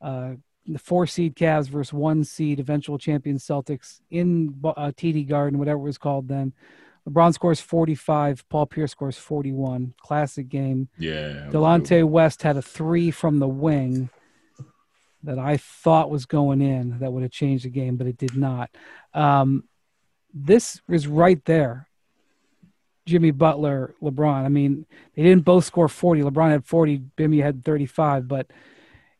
uh, 0.00 0.32
the 0.66 0.78
four 0.78 1.06
seed 1.06 1.36
Cavs 1.36 1.68
versus 1.68 1.92
one 1.92 2.24
seed 2.24 2.60
eventual 2.60 2.98
champion 2.98 3.36
Celtics 3.36 4.00
in 4.10 4.54
uh, 4.64 4.92
TD 4.96 5.28
Garden, 5.28 5.58
whatever 5.58 5.78
it 5.78 5.82
was 5.82 5.98
called 5.98 6.28
then. 6.28 6.52
LeBron 7.08 7.32
scores 7.32 7.60
45, 7.60 8.48
Paul 8.48 8.66
Pierce 8.66 8.90
scores 8.90 9.16
41. 9.16 9.94
Classic 10.00 10.48
game. 10.48 10.88
yeah 10.98 11.48
Delonte 11.50 12.02
West 12.04 12.42
had 12.42 12.56
a 12.56 12.62
three 12.62 13.10
from 13.12 13.38
the 13.38 13.46
wing 13.46 14.10
that 15.22 15.38
I 15.38 15.56
thought 15.56 16.10
was 16.10 16.26
going 16.26 16.60
in 16.60 16.98
that 16.98 17.12
would 17.12 17.22
have 17.22 17.32
changed 17.32 17.64
the 17.64 17.70
game, 17.70 17.96
but 17.96 18.06
it 18.06 18.16
did 18.16 18.36
not. 18.36 18.70
Um, 19.14 19.64
this 20.34 20.80
is 20.88 21.06
right 21.06 21.42
there. 21.44 21.88
Jimmy 23.06 23.30
Butler, 23.30 23.94
LeBron. 24.02 24.44
I 24.44 24.48
mean, 24.48 24.84
they 25.14 25.22
didn't 25.22 25.44
both 25.44 25.64
score 25.64 25.88
40. 25.88 26.22
LeBron 26.22 26.50
had 26.50 26.64
40, 26.64 27.02
Jimmy 27.16 27.38
had 27.38 27.64
35, 27.64 28.26
but 28.26 28.48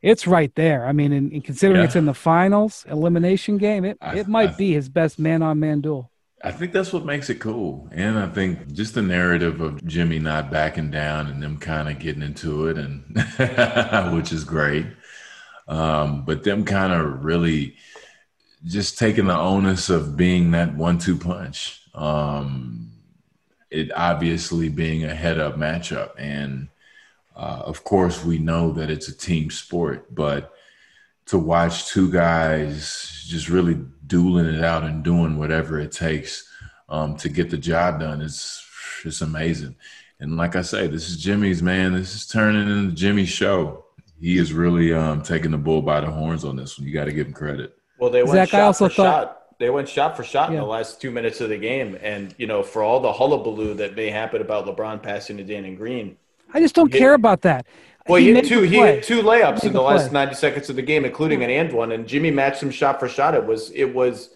it's 0.02 0.26
right 0.26 0.54
there. 0.54 0.86
I 0.86 0.92
mean, 0.92 1.12
in, 1.12 1.30
in 1.32 1.42
considering 1.42 1.80
Yeah. 1.80 1.86
it's 1.86 1.96
in 1.96 2.06
the 2.06 2.14
finals, 2.14 2.84
elimination 2.88 3.58
game, 3.58 3.84
it, 3.84 3.98
I- 4.00 4.16
it 4.18 4.28
might 4.28 4.50
I- 4.50 4.56
be 4.56 4.72
his 4.72 4.88
best 4.88 5.18
man 5.18 5.42
on 5.42 5.58
man 5.60 5.80
duel. 5.80 6.10
I 6.44 6.52
think 6.52 6.72
that's 6.72 6.92
what 6.92 7.04
makes 7.06 7.30
it 7.30 7.40
cool. 7.40 7.88
And 7.92 8.18
I 8.18 8.28
think 8.28 8.70
just 8.72 8.94
the 8.94 9.02
narrative 9.02 9.60
of 9.62 9.84
Jimmy 9.86 10.18
not 10.18 10.50
backing 10.50 10.90
down 10.90 11.26
and 11.28 11.42
them 11.42 11.56
kind 11.56 11.88
of 11.88 11.98
getting 11.98 12.22
into 12.22 12.66
it 12.68 12.76
and 12.76 13.04
which 14.14 14.32
is 14.32 14.44
great. 14.44 14.86
Um, 15.66 16.24
but 16.24 16.44
them 16.44 16.64
kind 16.64 16.92
of 16.92 17.24
really 17.24 17.74
just 18.64 18.98
taking 18.98 19.26
the 19.26 19.36
onus 19.36 19.88
of 19.88 20.16
being 20.16 20.50
that 20.52 20.76
one 20.76 20.98
two 20.98 21.16
punch. 21.16 21.80
Um, 21.94 22.92
it 23.70 23.90
obviously 23.96 24.68
being 24.68 25.04
a 25.04 25.14
head 25.14 25.40
up 25.40 25.56
matchup. 25.56 26.10
And 26.18 26.68
uh, 27.36 27.62
of 27.64 27.84
course, 27.84 28.24
we 28.24 28.38
know 28.38 28.72
that 28.72 28.90
it's 28.90 29.08
a 29.08 29.16
team 29.16 29.50
sport, 29.50 30.14
but 30.14 30.52
to 31.26 31.38
watch 31.38 31.86
two 31.88 32.10
guys 32.10 33.24
just 33.28 33.48
really 33.48 33.78
dueling 34.06 34.46
it 34.46 34.64
out 34.64 34.84
and 34.84 35.02
doing 35.04 35.36
whatever 35.38 35.78
it 35.80 35.92
takes 35.92 36.48
um, 36.88 37.16
to 37.16 37.28
get 37.28 37.50
the 37.50 37.58
job 37.58 38.00
done 38.00 38.20
is 38.20 38.62
it's 39.04 39.20
amazing. 39.20 39.74
And 40.20 40.36
like 40.36 40.56
I 40.56 40.62
say, 40.62 40.86
this 40.86 41.08
is 41.10 41.16
Jimmy's 41.18 41.62
man. 41.62 41.92
This 41.92 42.14
is 42.14 42.26
turning 42.26 42.68
into 42.68 42.94
Jimmy's 42.94 43.28
show. 43.28 43.84
He 44.20 44.38
is 44.38 44.52
really 44.52 44.94
um, 44.94 45.20
taking 45.22 45.50
the 45.50 45.58
bull 45.58 45.82
by 45.82 46.00
the 46.00 46.10
horns 46.10 46.44
on 46.44 46.56
this 46.56 46.78
one. 46.78 46.86
You 46.86 46.94
got 46.94 47.04
to 47.04 47.12
give 47.12 47.26
him 47.26 47.34
credit. 47.34 47.76
Well, 47.98 48.10
they 48.10 48.22
went 48.22 48.34
Zach, 48.34 48.48
I 48.48 48.50
shot 48.58 48.60
also 48.62 48.88
for 48.88 48.94
thought- 48.94 49.04
shot. 49.24 49.32
They 49.58 49.70
went 49.70 49.88
shot 49.88 50.16
for 50.18 50.22
shot 50.22 50.50
Yeah. 50.50 50.56
in 50.56 50.60
the 50.62 50.68
last 50.68 51.00
two 51.00 51.10
minutes 51.10 51.40
of 51.40 51.48
the 51.48 51.56
game, 51.56 51.98
and 52.02 52.34
you 52.36 52.46
know, 52.46 52.62
for 52.62 52.82
all 52.82 53.00
the 53.00 53.10
hullabaloo 53.12 53.72
that 53.74 53.96
may 53.96 54.10
happen 54.10 54.42
about 54.42 54.66
LeBron 54.66 55.02
passing 55.02 55.38
to 55.38 55.44
Danny 55.44 55.74
Green, 55.74 56.18
I 56.56 56.60
just 56.60 56.74
don't 56.74 56.92
Yeah. 56.92 56.98
care 57.00 57.14
about 57.14 57.42
that. 57.42 57.66
well, 58.08 58.20
he, 58.20 58.32
made 58.32 58.44
hit 58.44 58.48
two. 58.48 58.62
He 58.62 58.76
play. 58.78 58.94
hit 58.96 59.04
two 59.04 59.20
layups 59.22 59.60
He 59.60 59.66
in 59.68 59.72
the 59.72 59.78
the 59.80 59.84
last 59.84 60.10
ninety 60.12 60.34
seconds 60.34 60.70
of 60.70 60.76
the 60.76 60.82
game, 60.82 61.04
including 61.04 61.42
an 61.44 61.50
and 61.50 61.72
one. 61.72 61.92
And 61.92 62.06
Jimmy 62.06 62.30
matched 62.30 62.62
him 62.62 62.70
shot 62.70 62.98
for 62.98 63.08
shot. 63.08 63.34
It 63.34 63.44
was. 63.46 63.70
It 63.72 63.94
was. 63.94 64.30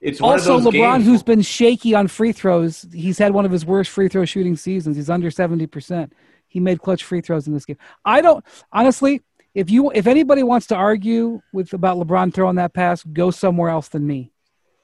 It's 0.00 0.20
Also, 0.20 0.58
LeBron, 0.60 0.72
games- 0.72 1.06
who's 1.06 1.22
been 1.22 1.40
shaky 1.40 1.94
on 1.94 2.08
free 2.08 2.32
throws, 2.32 2.86
he's 2.92 3.16
had 3.18 3.32
one 3.32 3.46
of 3.46 3.52
his 3.52 3.64
worst 3.64 3.90
free 3.90 4.08
throw 4.08 4.24
shooting 4.24 4.56
seasons. 4.56 4.96
He's 4.96 5.08
under 5.08 5.30
seventy 5.30 5.66
percent. 5.66 6.12
He 6.48 6.60
made 6.60 6.80
clutch 6.80 7.04
free 7.04 7.20
throws 7.20 7.46
in 7.46 7.54
this 7.54 7.64
game. 7.64 7.78
I 8.04 8.20
don't 8.20 8.44
honestly. 8.72 9.22
If 9.54 9.70
you, 9.70 9.92
if 9.92 10.08
anybody 10.08 10.42
wants 10.42 10.66
to 10.68 10.74
argue 10.74 11.40
with 11.52 11.72
about 11.74 11.96
LeBron 11.96 12.34
throwing 12.34 12.56
that 12.56 12.74
pass, 12.74 13.04
go 13.04 13.30
somewhere 13.30 13.70
else 13.70 13.86
than 13.86 14.04
me. 14.04 14.32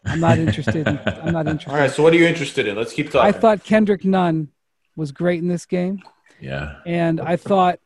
I'm 0.05 0.21
not 0.21 0.39
interested. 0.39 0.87
In, 0.87 1.01
I'm 1.05 1.33
not 1.33 1.49
interested. 1.49 1.71
All 1.73 1.77
right. 1.77 1.91
So, 1.91 2.05
what 2.05 2.13
are 2.13 2.17
you 2.17 2.25
interested 2.25 2.69
in? 2.69 2.77
Let's 2.77 2.93
keep 2.93 3.11
talking. 3.11 3.27
I 3.29 3.33
thought 3.33 3.65
Kendrick 3.65 4.05
Nunn 4.05 4.47
was 4.95 5.11
great 5.11 5.43
in 5.43 5.49
this 5.49 5.67
game, 5.67 6.01
Yeah. 6.41 6.77
and 6.87 7.21
I 7.21 7.37
thought 7.37 7.79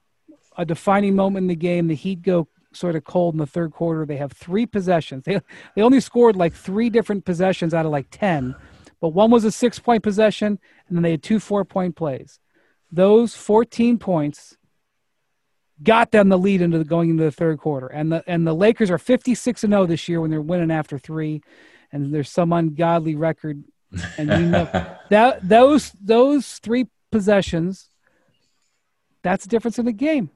a 0.56 0.64
defining 0.64 1.16
moment 1.16 1.44
in 1.44 1.48
the 1.48 1.56
game. 1.56 1.88
The 1.88 1.94
Heat 1.94 2.22
go 2.22 2.48
sort 2.72 2.96
of 2.96 3.04
cold 3.04 3.34
in 3.34 3.38
the 3.38 3.46
third 3.46 3.72
quarter. 3.72 4.04
They 4.06 4.16
have 4.16 4.32
three 4.32 4.66
possessions. 4.66 5.24
They 5.24 5.40
they 5.74 5.82
only 5.82 6.00
scored 6.00 6.36
like 6.36 6.54
three 6.54 6.90
different 6.90 7.24
possessions 7.24 7.74
out 7.74 7.86
of 7.86 7.92
like 7.92 8.06
ten, 8.10 8.54
but 9.00 9.08
one 9.08 9.30
was 9.30 9.44
a 9.44 9.50
six 9.50 9.78
point 9.78 10.02
possession, 10.02 10.58
and 10.88 10.96
then 10.96 11.02
they 11.02 11.12
had 11.12 11.22
two 11.22 11.40
four 11.40 11.64
point 11.64 11.96
plays. 11.96 12.38
Those 12.90 13.34
fourteen 13.34 13.98
points 13.98 14.56
got 15.82 16.12
them 16.12 16.28
the 16.28 16.38
lead 16.38 16.62
into 16.62 16.78
the, 16.78 16.84
going 16.84 17.10
into 17.10 17.24
the 17.24 17.32
third 17.32 17.58
quarter, 17.58 17.86
and 17.88 18.12
the 18.12 18.24
and 18.26 18.46
the 18.46 18.54
Lakers 18.54 18.90
are 18.90 18.98
fifty 18.98 19.34
six 19.34 19.64
and 19.64 19.72
zero 19.72 19.86
this 19.86 20.08
year 20.08 20.20
when 20.20 20.30
they're 20.30 20.40
winning 20.40 20.70
after 20.70 20.98
three, 20.98 21.42
and 21.92 22.14
there's 22.14 22.30
some 22.30 22.52
ungodly 22.52 23.16
record, 23.16 23.62
and 24.16 24.28
you 24.28 24.46
know 24.46 24.64
that 25.10 25.46
those 25.48 25.92
those 26.00 26.58
three 26.58 26.86
possessions 27.10 27.90
that's 29.24 29.44
the 29.44 29.50
difference 29.50 29.80
in 29.80 29.86
the 29.86 29.92
game. 29.92 30.30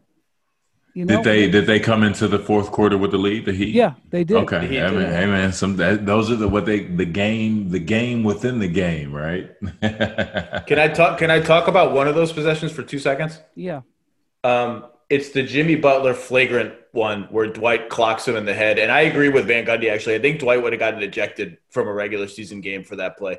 You 0.94 1.04
know? 1.04 1.22
Did 1.22 1.24
they 1.24 1.48
did 1.48 1.66
they 1.66 1.78
come 1.78 2.02
into 2.02 2.26
the 2.26 2.40
fourth 2.40 2.72
quarter 2.72 2.98
with 2.98 3.12
the 3.12 3.18
lead? 3.18 3.44
The 3.44 3.52
Heat. 3.52 3.72
Yeah, 3.72 3.94
they 4.10 4.24
did. 4.24 4.38
Okay, 4.38 4.62
Heat 4.62 4.78
hey, 4.80 4.90
did. 4.90 4.94
man, 4.94 5.12
hey 5.12 5.26
man, 5.26 5.52
some 5.52 5.76
that, 5.76 6.04
those 6.04 6.28
are 6.28 6.34
the 6.34 6.48
what 6.48 6.66
they 6.66 6.80
the 6.80 7.04
game 7.04 7.68
the 7.68 7.78
game 7.78 8.24
within 8.24 8.58
the 8.58 8.66
game, 8.66 9.12
right? 9.12 9.48
Can 10.66 10.80
I 10.80 10.88
talk? 10.88 11.18
Can 11.18 11.30
I 11.30 11.38
talk 11.38 11.68
about 11.68 11.92
one 11.92 12.08
of 12.08 12.16
those 12.16 12.32
possessions 12.32 12.72
for 12.72 12.82
two 12.82 12.98
seconds? 12.98 13.40
Yeah. 13.54 13.82
Um, 14.42 14.86
it's 15.08 15.30
the 15.30 15.42
Jimmy 15.42 15.76
Butler 15.76 16.14
flagrant 16.14 16.74
one 16.92 17.24
where 17.24 17.46
Dwight 17.46 17.88
clocks 17.90 18.26
him 18.26 18.34
in 18.34 18.44
the 18.44 18.54
head, 18.54 18.78
and 18.78 18.90
I 18.90 19.02
agree 19.02 19.28
with 19.28 19.46
Van 19.46 19.64
Gundy. 19.64 19.92
Actually, 19.92 20.16
I 20.16 20.18
think 20.18 20.40
Dwight 20.40 20.62
would 20.62 20.72
have 20.72 20.80
gotten 20.80 21.02
ejected 21.02 21.58
from 21.70 21.86
a 21.86 21.92
regular 21.92 22.26
season 22.26 22.60
game 22.60 22.82
for 22.82 22.96
that 22.96 23.16
play. 23.16 23.38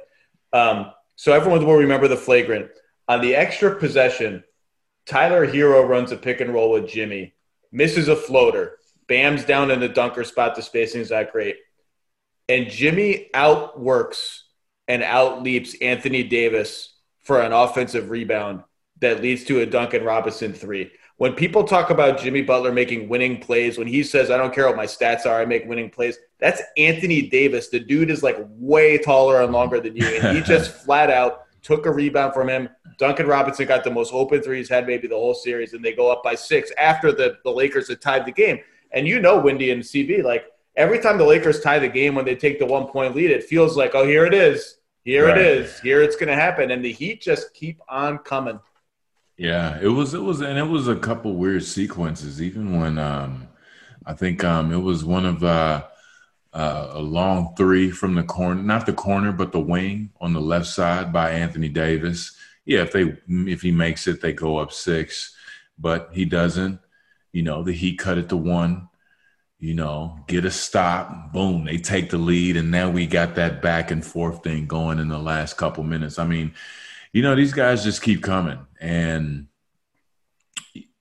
Um, 0.53 0.91
so 1.15 1.33
everyone 1.33 1.65
will 1.65 1.75
remember 1.75 2.07
the 2.07 2.15
flagrant 2.15 2.69
on 3.09 3.19
the 3.19 3.35
extra 3.35 3.75
possession. 3.75 4.43
Tyler 5.10 5.48
Herro 5.48 5.88
runs 5.88 6.12
a 6.12 6.17
pick 6.17 6.39
and 6.39 6.54
roll 6.54 6.69
with 6.69 6.88
Jimmy, 6.88 7.34
misses 7.72 8.08
a 8.08 8.15
floater, 8.15 8.78
Bam's 9.08 9.43
down 9.43 9.72
in 9.72 9.80
the 9.80 9.89
dunker 9.89 10.24
spot. 10.24 10.56
The 10.56 10.62
spacing's 10.62 11.10
not 11.10 11.32
great, 11.32 11.58
and 12.48 12.69
Jimmy 12.69 13.32
outworks 13.34 14.43
and 14.88 15.02
outleaps 15.02 15.76
Anthony 15.82 16.22
Davis 16.22 16.95
for 17.24 17.41
an 17.41 17.54
offensive 17.54 18.12
rebound 18.12 18.63
that 19.02 19.22
leads 19.24 19.45
to 19.45 19.62
a 19.62 19.65
Duncan 19.65 20.04
Robinson 20.04 20.54
three. 20.54 20.91
When 21.17 21.34
people 21.34 21.63
talk 21.63 21.89
about 21.89 22.19
Jimmy 22.19 22.43
Butler 22.43 22.72
making 22.72 23.10
winning 23.10 23.39
plays, 23.39 23.80
when 23.80 23.88
he 23.88 24.04
says, 24.04 24.30
I 24.30 24.38
don't 24.38 24.54
care 24.54 24.67
what 24.67 24.78
my 24.78 24.86
stats 24.86 25.26
are, 25.26 25.41
I 25.41 25.45
make 25.45 25.65
winning 25.65 25.89
plays, 25.89 26.19
that's 26.39 26.62
Anthony 26.78 27.24
Davis. 27.24 27.69
The 27.69 27.80
dude 27.80 28.12
is 28.12 28.22
like 28.22 28.38
way 28.39 29.00
taller 29.00 29.41
and 29.41 29.52
longer 29.52 29.82
than 29.82 29.95
you. 29.95 30.06
And 30.06 30.38
he 30.38 30.43
just 30.45 30.72
flat 30.72 31.10
out 31.10 31.45
took 31.62 31.86
a 31.86 31.91
rebound 31.91 32.34
from 32.34 32.50
him. 32.50 32.69
Duncan 32.98 33.28
Robinson 33.28 33.67
got 33.67 33.84
the 33.84 33.91
most 33.91 34.13
open 34.13 34.41
three 34.41 34.58
he's 34.58 34.69
had 34.69 34.88
maybe 34.88 35.08
the 35.08 35.15
whole 35.15 35.34
series, 35.34 35.74
and 35.74 35.84
they 35.84 35.93
go 35.93 36.12
up 36.12 36.24
by 36.24 36.36
six 36.36 36.72
after 36.78 37.12
the, 37.12 37.38
the 37.43 37.52
Lakers 37.52 37.88
had 37.89 38.02
tied 38.02 38.26
the 38.26 38.32
game. 38.32 38.60
And 38.91 39.08
you 39.08 39.19
know, 39.19 39.39
Windy 39.39 39.72
and 39.72 39.82
CB, 39.84 40.24
like 40.24 40.45
every 40.76 41.00
time 41.00 41.17
the 41.17 41.26
Lakers 41.26 41.62
tie 41.62 41.80
the 41.80 41.88
game 41.89 42.15
when 42.15 42.26
they 42.26 42.36
take 42.36 42.60
the 42.60 42.65
one 42.65 42.88
point 42.88 43.15
lead, 43.15 43.32
it 43.32 43.43
feels 43.43 43.78
like, 43.78 43.93
oh, 43.93 44.06
here 44.06 44.26
it 44.26 44.34
is. 44.34 44.78
Here 45.04 45.28
Right. 45.28 45.38
it 45.38 45.45
is. 45.45 45.80
Here 45.80 46.02
it's 46.02 46.15
going 46.15 46.28
to 46.30 46.36
happen. 46.36 46.72
And 46.72 46.84
the 46.84 46.91
Heat 46.91 47.22
just 47.22 47.54
keep 47.54 47.80
on 47.88 48.17
coming. 48.19 48.60
Yeah, 49.38 49.80
it 49.82 49.88
was 49.88 50.13
it 50.13 50.22
was 50.22 50.41
and 50.41 50.58
it 50.58 50.67
was 50.67 50.89
a 50.89 50.95
couple 50.98 51.36
weird 51.36 51.63
sequences. 51.63 52.41
Even 52.41 52.78
when 52.80 52.98
um, 53.00 53.48
I 54.06 54.13
think 54.13 54.43
um, 54.43 54.74
it 54.74 54.78
was 54.80 55.06
one 55.06 55.26
of 55.26 55.43
uh, 55.43 55.84
uh, 56.53 56.89
a 56.91 56.99
long 56.99 57.53
three 57.55 57.91
from 57.91 58.15
the 58.15 58.23
corner, 58.23 58.62
not 58.62 58.85
the 58.85 58.93
corner, 58.93 59.31
but 59.31 59.51
the 59.51 59.59
wing 59.59 60.12
on 60.19 60.33
the 60.33 60.41
left 60.41 60.67
side 60.67 61.13
by 61.13 61.31
Anthony 61.31 61.69
Davis. 61.69 62.35
Yeah, 62.65 62.81
if 62.81 62.91
they 62.91 63.17
if 63.27 63.62
he 63.62 63.71
makes 63.71 64.07
it, 64.07 64.21
they 64.21 64.33
go 64.33 64.57
up 64.57 64.71
six, 64.71 65.35
but 65.77 66.09
he 66.12 66.25
doesn't. 66.25 66.79
You 67.31 67.43
know, 67.43 67.63
the 67.63 67.73
Heat 67.73 67.99
cut 67.99 68.17
it 68.17 68.29
to 68.29 68.38
one. 68.38 68.89
You 69.59 69.73
know, 69.73 70.19
get 70.27 70.45
a 70.45 70.51
stop, 70.51 71.33
boom, 71.33 71.65
they 71.65 71.77
take 71.77 72.09
the 72.09 72.17
lead, 72.17 72.55
and 72.55 72.71
now 72.71 72.89
we 72.89 73.05
got 73.05 73.35
that 73.35 73.62
back 73.62 73.91
and 73.91 74.05
forth 74.05 74.41
thing 74.41 74.67
going 74.67 74.99
in 74.99 75.09
the 75.09 75.19
last 75.19 75.57
couple 75.57 75.83
minutes. 75.83 76.17
I 76.17 76.25
mean, 76.25 76.53
you 77.12 77.21
know 77.21 77.35
these 77.35 77.53
guys 77.53 77.83
just 77.83 78.01
keep 78.01 78.21
coming 78.21 78.59
and 78.79 79.47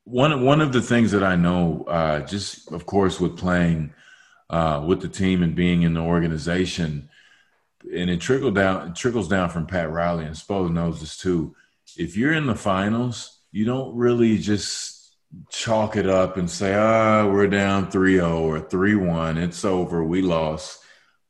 one 0.04 0.44
one 0.44 0.60
of 0.60 0.72
the 0.72 0.80
things 0.80 1.12
that 1.12 1.22
I 1.22 1.36
know 1.36 1.84
uh, 1.86 2.20
just 2.20 2.70
of 2.72 2.86
course 2.86 3.20
with 3.20 3.36
playing 3.36 3.92
uh, 4.50 4.84
with 4.86 5.00
the 5.00 5.08
team 5.08 5.42
and 5.42 5.54
being 5.54 5.82
in 5.82 5.94
the 5.94 6.00
organization. 6.00 7.08
And 7.94 8.10
it 8.10 8.20
trickled 8.20 8.54
down 8.54 8.88
it 8.88 8.96
trickles 8.96 9.28
down 9.28 9.50
from 9.50 9.66
Pat 9.66 9.90
Riley 9.90 10.24
and 10.24 10.34
Spo 10.34 10.70
knows 10.70 11.00
this 11.00 11.16
too. 11.16 11.54
If 11.96 12.16
you're 12.16 12.32
in 12.32 12.46
the 12.46 12.54
finals 12.54 13.40
you 13.52 13.64
don't 13.64 13.96
really 13.96 14.38
just 14.38 15.16
chalk 15.50 15.96
it 15.96 16.08
up 16.08 16.36
and 16.36 16.50
say 16.50 16.74
ah 16.74 17.26
we're 17.26 17.46
down 17.46 17.90
3-0 17.90 18.40
or 18.40 18.60
3-1 18.60 19.36
it's 19.36 19.64
over 19.64 20.02
we 20.02 20.22
lost. 20.22 20.82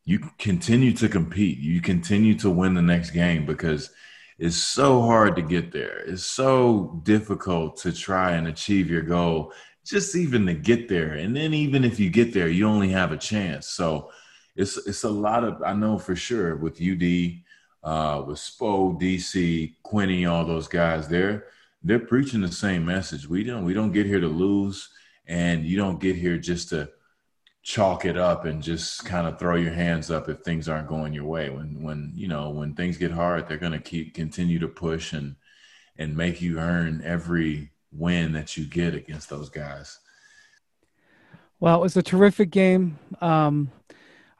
You 0.04 0.20
continue 0.38 0.92
to 0.92 1.09
compete. 1.09 1.59
You 1.59 1.83
continue 1.83 2.35
to 2.38 2.48
win 2.48 2.72
the 2.72 2.81
next 2.81 3.11
game 3.11 3.44
because 3.44 3.90
it's 4.38 4.57
so 4.57 5.02
hard 5.02 5.35
to 5.37 5.42
get 5.42 5.72
there. 5.72 5.98
It's 5.98 6.24
so 6.24 7.00
difficult 7.02 7.76
to 7.78 7.92
try 7.92 8.33
and 8.33 8.46
achieve 8.46 8.88
your 8.88 9.02
goal, 9.02 9.52
just 9.88 10.14
even 10.14 10.46
to 10.46 10.55
get 10.55 10.88
there. 10.88 11.14
And 11.14 11.35
then 11.35 11.55
even 11.55 11.85
if 11.85 11.98
you 11.98 12.11
get 12.11 12.35
there, 12.35 12.48
you 12.48 12.68
only 12.68 12.90
have 12.90 13.12
a 13.12 13.16
chance. 13.16 13.68
So 13.68 14.11
it's 14.57 14.77
it's 14.87 15.05
a 15.05 15.11
lot 15.11 15.44
of 15.44 15.62
I 15.62 15.72
know 15.72 15.98
for 15.98 16.16
sure 16.16 16.57
with 16.57 16.83
UD, 16.83 17.42
uh, 17.83 18.22
with 18.27 18.38
Spo, 18.38 19.01
DC, 19.01 19.74
Quinny, 19.83 20.27
all 20.27 20.44
those 20.44 20.68
guys, 20.68 21.09
they're 21.09 21.46
they're 21.83 21.98
preaching 22.01 22.40
the 22.40 22.53
same 22.53 22.85
message. 22.85 23.29
We 23.29 23.44
don't 23.44 23.64
we 23.64 23.72
don't 23.72 23.92
get 23.92 24.07
here 24.07 24.20
to 24.20 24.29
lose, 24.29 24.88
and 25.27 25.64
you 25.64 25.77
don't 25.77 26.01
get 26.01 26.16
here 26.16 26.38
just 26.38 26.70
to 26.70 26.90
chalk 27.62 28.05
it 28.05 28.16
up 28.16 28.46
and 28.46 28.62
just 28.62 29.05
kind 29.05 29.27
of 29.27 29.38
throw 29.38 29.57
your 29.57 29.72
hands 29.72 30.11
up 30.11 30.29
if 30.29 30.40
things 30.40 30.68
aren't 30.68 30.88
going 30.88 31.12
your 31.12 31.27
way. 31.27 31.51
When 31.51 31.83
when 31.83 32.12
you 32.14 32.29
know 32.29 32.51
when 32.51 32.74
things 32.74 32.98
get 32.98 33.12
hard, 33.12 33.48
they're 33.48 33.59
going 33.59 33.72
to 33.72 33.79
keep 33.79 34.14
continue 34.14 34.59
to 34.59 34.68
push 34.68 35.12
and 35.12 35.37
and 35.96 36.16
make 36.16 36.40
you 36.40 36.59
earn 36.59 37.01
every 37.05 37.70
win 37.92 38.33
that 38.33 38.57
you 38.57 38.64
get 38.64 38.94
against 38.94 39.31
those 39.31 39.48
guys. 39.48 39.98
Well, 41.61 41.77
it 41.77 41.83
was 41.83 41.96
a 41.96 42.03
terrific 42.03 42.51
game. 42.51 42.98
Um, 43.20 43.70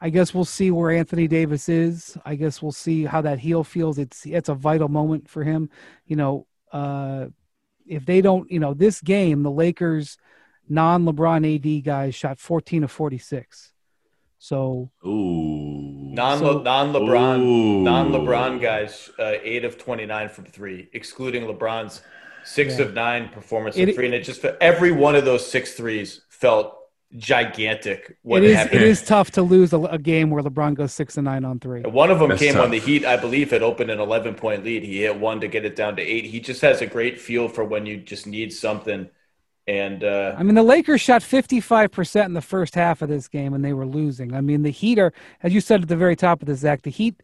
I 0.01 0.11
guess 0.11 0.33
we'll 0.33 0.45
see 0.45 0.71
where 0.71 0.91
Anthony 0.93 1.27
Davis 1.27 1.69
is. 1.69 2.17
I 2.25 2.37
guess 2.37 2.63
we'll 2.63 2.71
see 2.73 3.05
how 3.05 3.21
that 3.23 3.41
heel 3.41 3.65
feels. 3.65 3.99
It's 3.99 4.25
it's 4.27 4.49
a 4.49 4.55
vital 4.55 4.89
moment 4.89 5.29
for 5.29 5.43
him. 5.43 5.71
You 6.07 6.17
know, 6.17 6.47
uh, 6.73 7.27
if 7.87 8.07
they 8.07 8.21
don't, 8.21 8.49
you 8.51 8.61
know, 8.61 8.75
this 8.75 9.01
game, 9.01 9.43
the 9.43 9.51
Lakers 9.51 10.17
non-LeBron 10.69 11.79
AD 11.79 11.85
guys 11.85 12.15
shot 12.15 12.39
14 12.39 12.85
of 12.85 12.91
46. 12.93 13.73
So 14.39 14.91
Ooh, 15.05 16.13
Non 16.15 16.39
So- 16.39 16.63
non 16.63 16.93
LeBron 16.93 17.83
non 17.83 18.13
LeBron 18.13 18.61
guys, 18.61 19.11
uh, 19.19 19.33
eight 19.43 19.65
of 19.65 19.79
twenty 19.79 20.07
nine 20.07 20.29
from 20.29 20.45
three, 20.45 20.89
excluding 20.93 21.43
LeBron's 21.45 22.03
six 22.49 22.79
Yeah. 22.79 22.87
of 22.87 22.95
nine 22.95 23.29
performance 23.29 23.77
It- 23.77 23.87
from 23.87 23.95
three, 23.95 24.07
and 24.07 24.15
it 24.15 24.25
just 24.25 24.45
every 24.61 24.93
one 24.93 25.15
of 25.15 25.25
those 25.25 25.47
six 25.47 25.75
threes 25.75 26.23
felt 26.29 26.75
gigantic. 27.17 28.17
What 28.23 28.43
it 28.43 28.51
is 28.51 28.57
happened? 28.57 28.81
it 28.83 28.83
is 28.89 29.03
tough 29.03 29.31
to 29.33 29.43
lose 29.43 29.73
a, 29.73 29.79
a 29.81 29.99
game 29.99 30.31
where 30.31 30.43
LeBron 30.43 30.75
goes 30.75 30.93
six 30.93 31.17
and 31.17 31.25
nine 31.25 31.45
on 31.45 31.59
three. 31.59 31.83
One 31.83 32.11
of 32.11 32.19
them 32.19 32.29
That's 32.31 32.41
came 32.43 32.55
tough. 32.55 32.63
when 32.63 32.71
the 32.71 32.79
Heat, 32.79 33.05
I 33.05 33.17
believe, 33.17 33.51
had 33.51 33.63
opened 33.63 33.91
an 33.91 33.99
11 34.01 34.35
point 34.35 34.65
lead. 34.65 34.83
He 34.83 35.03
hit 35.03 35.19
one 35.19 35.41
to 35.41 35.49
get 35.49 35.65
it 35.65 35.75
down 35.75 35.97
to 35.97 36.03
eight. 36.03 36.27
He 36.27 36.39
just 36.41 36.61
has 36.63 36.83
a 36.83 36.87
great 36.87 37.19
feel 37.21 37.49
for 37.49 37.65
when 37.65 37.87
you 37.87 37.97
just 37.99 38.27
need 38.27 38.53
something. 38.53 39.09
And 39.67 40.03
uh, 40.05 40.35
I 40.39 40.43
mean, 40.43 40.55
the 40.55 40.63
Lakers 40.63 41.01
shot 41.03 41.21
55% 41.23 42.25
in 42.27 42.33
the 42.35 42.41
first 42.41 42.75
half 42.75 43.03
of 43.03 43.09
this 43.11 43.29
game 43.29 43.53
and 43.55 43.63
they 43.65 43.75
were 43.75 43.87
losing. 43.87 44.35
I 44.35 44.41
mean, 44.41 44.63
the 44.63 44.71
Heat 44.71 44.99
are, 44.99 45.13
as 45.43 45.53
you 45.53 45.61
said 45.61 45.83
at 45.83 45.89
the 45.89 45.97
very 45.97 46.17
top 46.17 46.41
of 46.43 46.47
the 46.47 46.55
Zach, 46.55 46.83
the 46.83 46.91
Heat, 46.91 47.23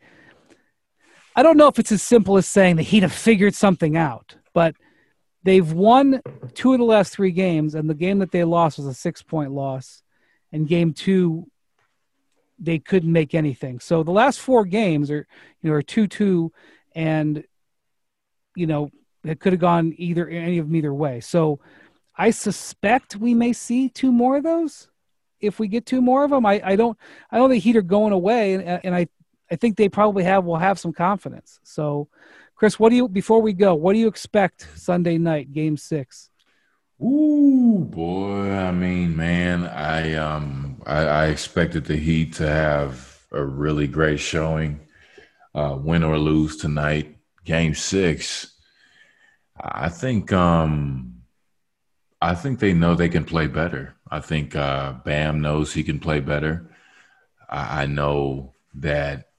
I 1.37 1.43
don't 1.43 1.57
know 1.57 1.69
if 1.69 1.79
it's 1.79 1.91
as 1.93 2.03
simple 2.03 2.37
as 2.37 2.47
saying 2.47 2.77
the 2.77 2.83
Heat 2.83 3.03
have 3.03 3.13
figured 3.13 3.55
something 3.55 3.97
out, 3.97 4.37
but 4.53 4.75
they've 5.45 5.73
won 5.73 6.21
two 6.55 6.73
of 6.73 6.79
the 6.79 6.85
last 6.85 7.13
three 7.13 7.31
games, 7.31 7.75
and 7.75 7.89
the 7.89 7.95
game 7.95 8.19
that 8.19 8.33
they 8.33 8.45
lost 8.45 8.79
was 8.79 8.87
a 8.87 8.95
six 8.95 9.23
point 9.23 9.53
loss. 9.53 10.03
And 10.53 10.69
game 10.69 10.93
two, 10.93 11.47
they 12.59 12.79
couldn't 12.79 13.13
make 13.13 13.35
anything. 13.35 13.81
So 13.81 14.03
the 14.03 14.13
last 14.13 14.41
four 14.41 14.65
games 14.65 15.11
are, 15.11 15.27
you 15.63 15.71
know, 15.71 15.77
are 15.77 15.83
2 15.83 16.07
2, 16.07 16.53
and, 16.95 17.45
you 18.55 18.67
know, 18.67 18.91
it 19.25 19.41
could 19.41 19.53
have 19.53 19.61
gone 19.61 19.95
either, 19.97 20.29
any 20.29 20.59
of 20.59 20.67
them 20.67 20.77
either 20.77 20.95
way. 20.95 21.21
So, 21.21 21.61
I 22.17 22.31
suspect 22.31 23.17
we 23.17 23.35
may 23.35 23.53
see 23.53 23.89
two 23.89 24.13
more 24.13 24.37
of 24.37 24.45
those. 24.45 24.89
If 25.41 25.59
we 25.59 25.69
get 25.69 25.85
two 25.85 26.01
more 26.01 26.25
of 26.25 26.31
them, 26.31 26.47
I, 26.47 26.61
I 26.65 26.77
don't 26.77 26.97
I 27.31 27.39
don't 27.39 27.51
think 27.51 27.65
Heat 27.65 27.77
are 27.77 27.83
going 27.83 28.13
away, 28.13 28.55
and, 28.55 28.81
and 28.85 28.95
I 28.95 29.09
I 29.51 29.57
think 29.57 29.77
they 29.77 29.89
probably 29.89 30.25
have 30.25 30.45
will 30.45 30.57
have 30.57 30.79
some 30.79 30.93
confidence. 30.93 31.59
So, 31.65 32.09
Chris, 32.55 32.79
what 32.79 32.91
do 32.91 32.97
you 32.97 33.09
before 33.09 33.43
we 33.43 33.53
go? 33.53 33.75
What 33.75 33.95
do 33.95 33.99
you 33.99 34.09
expect 34.09 34.69
Sunday 34.77 35.19
night, 35.19 35.53
Game 35.53 35.77
Six? 35.77 36.31
Ooh, 37.03 37.87
boy. 37.91 38.51
I 38.51 38.71
mean, 38.71 39.17
man, 39.17 39.65
I 39.65 40.15
um 40.15 40.81
I, 40.87 41.01
I 41.05 41.27
expected 41.27 41.85
the 41.85 41.97
Heat 41.97 42.35
to 42.35 42.49
have 42.49 43.21
a 43.33 43.45
really 43.45 43.89
great 43.89 44.21
showing, 44.21 44.81
uh, 45.55 45.77
win 45.81 46.05
or 46.05 46.19
lose 46.19 46.57
tonight. 46.57 47.17
Game 47.45 47.75
six. 47.75 48.55
I 49.61 49.89
think 49.89 50.33
um 50.33 51.23
I 52.23 52.35
think 52.35 52.59
they 52.59 52.73
know 52.73 52.95
they 52.95 53.09
can 53.09 53.25
play 53.25 53.49
better. 53.49 53.97
I 54.11 54.21
think 54.21 54.55
uh 54.55 54.95
Bam 55.05 55.41
knows 55.41 55.73
he 55.73 55.83
can 55.83 55.99
play 55.99 56.21
better. 56.21 56.71
I, 57.51 57.83
I 57.83 57.87
know 57.87 58.55
that 58.75 59.31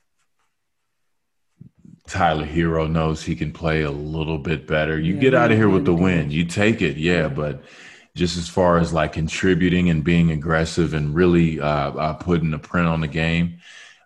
Tyler 2.08 2.46
Herro 2.46 2.90
knows 2.90 3.24
he 3.24 3.36
can 3.36 3.52
play 3.52 3.82
a 3.82 3.92
little 3.92 4.38
bit 4.38 4.68
better. 4.68 5.00
You 5.00 5.16
Yeah, 5.16 5.22
get 5.22 5.34
out 5.34 5.52
of 5.52 5.58
here 5.58 5.70
with 5.70 5.86
the 5.86 5.94
win. 5.94 6.30
You 6.30 6.46
take 6.46 6.82
it, 6.82 6.98
yeah, 6.98 7.28
but 7.28 7.64
just 8.16 8.38
as 8.38 8.48
far 8.48 8.78
as 8.78 8.94
like 8.94 9.14
contributing 9.14 9.90
and 9.90 10.04
being 10.04 10.32
aggressive 10.32 10.94
and 10.94 11.16
really 11.16 11.60
uh, 11.60 11.92
uh, 11.92 12.14
putting 12.14 12.54
a 12.54 12.60
print 12.60 12.88
on 12.88 13.02
the 13.02 13.08
game 13.08 13.58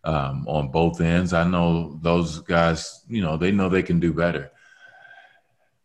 um, 0.04 0.48
on 0.48 0.70
both 0.70 1.02
ends, 1.02 1.34
I 1.34 1.44
know 1.44 2.00
those 2.02 2.40
guys, 2.40 3.04
you 3.10 3.22
know, 3.22 3.38
they 3.38 3.52
know 3.52 3.70
they 3.70 3.84
can 3.84 4.00
do 4.00 4.14
better. 4.14 4.52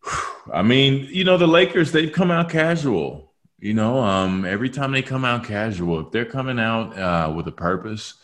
I 0.52 0.62
mean, 0.62 1.08
you 1.10 1.24
know, 1.24 1.36
the 1.36 1.46
Lakers, 1.46 1.90
they've 1.90 2.12
come 2.12 2.30
out 2.30 2.48
casual. 2.48 3.32
You 3.58 3.72
know, 3.72 3.98
um, 3.98 4.44
every 4.44 4.68
time 4.68 4.92
they 4.92 5.02
come 5.02 5.24
out 5.24 5.44
casual, 5.44 6.00
if 6.00 6.12
they're 6.12 6.26
coming 6.26 6.60
out 6.60 6.98
uh, 6.98 7.32
with 7.34 7.48
a 7.48 7.52
purpose, 7.52 8.14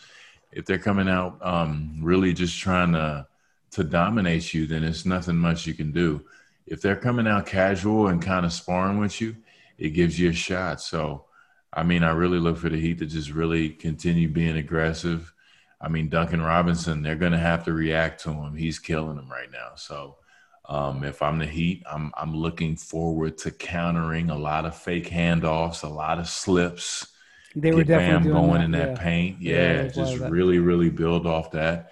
if 0.51 0.65
they're 0.65 0.77
coming 0.77 1.09
out 1.09 1.39
um, 1.41 1.97
really 2.01 2.33
just 2.33 2.59
trying 2.59 2.91
to 2.93 3.25
to 3.71 3.83
dominate 3.83 4.53
you, 4.53 4.67
then 4.67 4.83
it's 4.83 5.05
nothing 5.05 5.37
much 5.37 5.65
you 5.65 5.73
can 5.73 5.91
do. 5.91 6.25
If 6.67 6.81
they're 6.81 6.95
coming 6.95 7.27
out 7.27 7.45
casual 7.45 8.07
and 8.07 8.21
kind 8.21 8.45
of 8.45 8.53
sparring 8.53 8.99
with 8.99 9.19
you, 9.19 9.35
it 9.77 9.89
gives 9.89 10.19
you 10.19 10.29
a 10.29 10.33
shot. 10.33 10.81
So, 10.81 11.25
I 11.73 11.83
mean, 11.83 12.03
I 12.03 12.11
really 12.11 12.39
look 12.39 12.57
for 12.57 12.69
the 12.69 12.79
Heat 12.79 12.99
to 12.99 13.05
just 13.05 13.31
really 13.31 13.69
continue 13.69 14.27
being 14.27 14.57
aggressive. 14.57 15.33
I 15.79 15.87
mean, 15.87 16.09
Duncan 16.09 16.41
Robinson, 16.41 17.01
they're 17.01 17.15
going 17.15 17.31
to 17.31 17.37
have 17.37 17.65
to 17.65 17.73
react 17.73 18.21
to 18.23 18.31
him. 18.31 18.55
He's 18.55 18.77
killing 18.77 19.15
them 19.15 19.31
right 19.31 19.51
now. 19.51 19.71
So, 19.75 20.17
um, 20.65 21.03
if 21.03 21.21
I'm 21.21 21.39
the 21.39 21.45
Heat, 21.45 21.83
I'm 21.91 22.11
I'm 22.15 22.35
looking 22.35 22.75
forward 22.75 23.37
to 23.39 23.51
countering 23.51 24.29
a 24.29 24.37
lot 24.37 24.65
of 24.65 24.77
fake 24.77 25.09
handoffs, 25.09 25.83
a 25.83 25.87
lot 25.87 26.19
of 26.19 26.29
slips. 26.29 27.07
They 27.55 27.71
were 27.71 27.83
definitely 27.83 28.31
going 28.31 28.59
that, 28.59 28.63
in 28.63 28.71
that 28.71 28.89
yeah. 28.89 29.03
paint. 29.03 29.41
Yeah, 29.41 29.81
Yeah, 29.83 29.87
just 29.87 30.17
really, 30.17 30.59
really 30.59 30.89
build 30.89 31.25
off 31.25 31.51
that. 31.51 31.91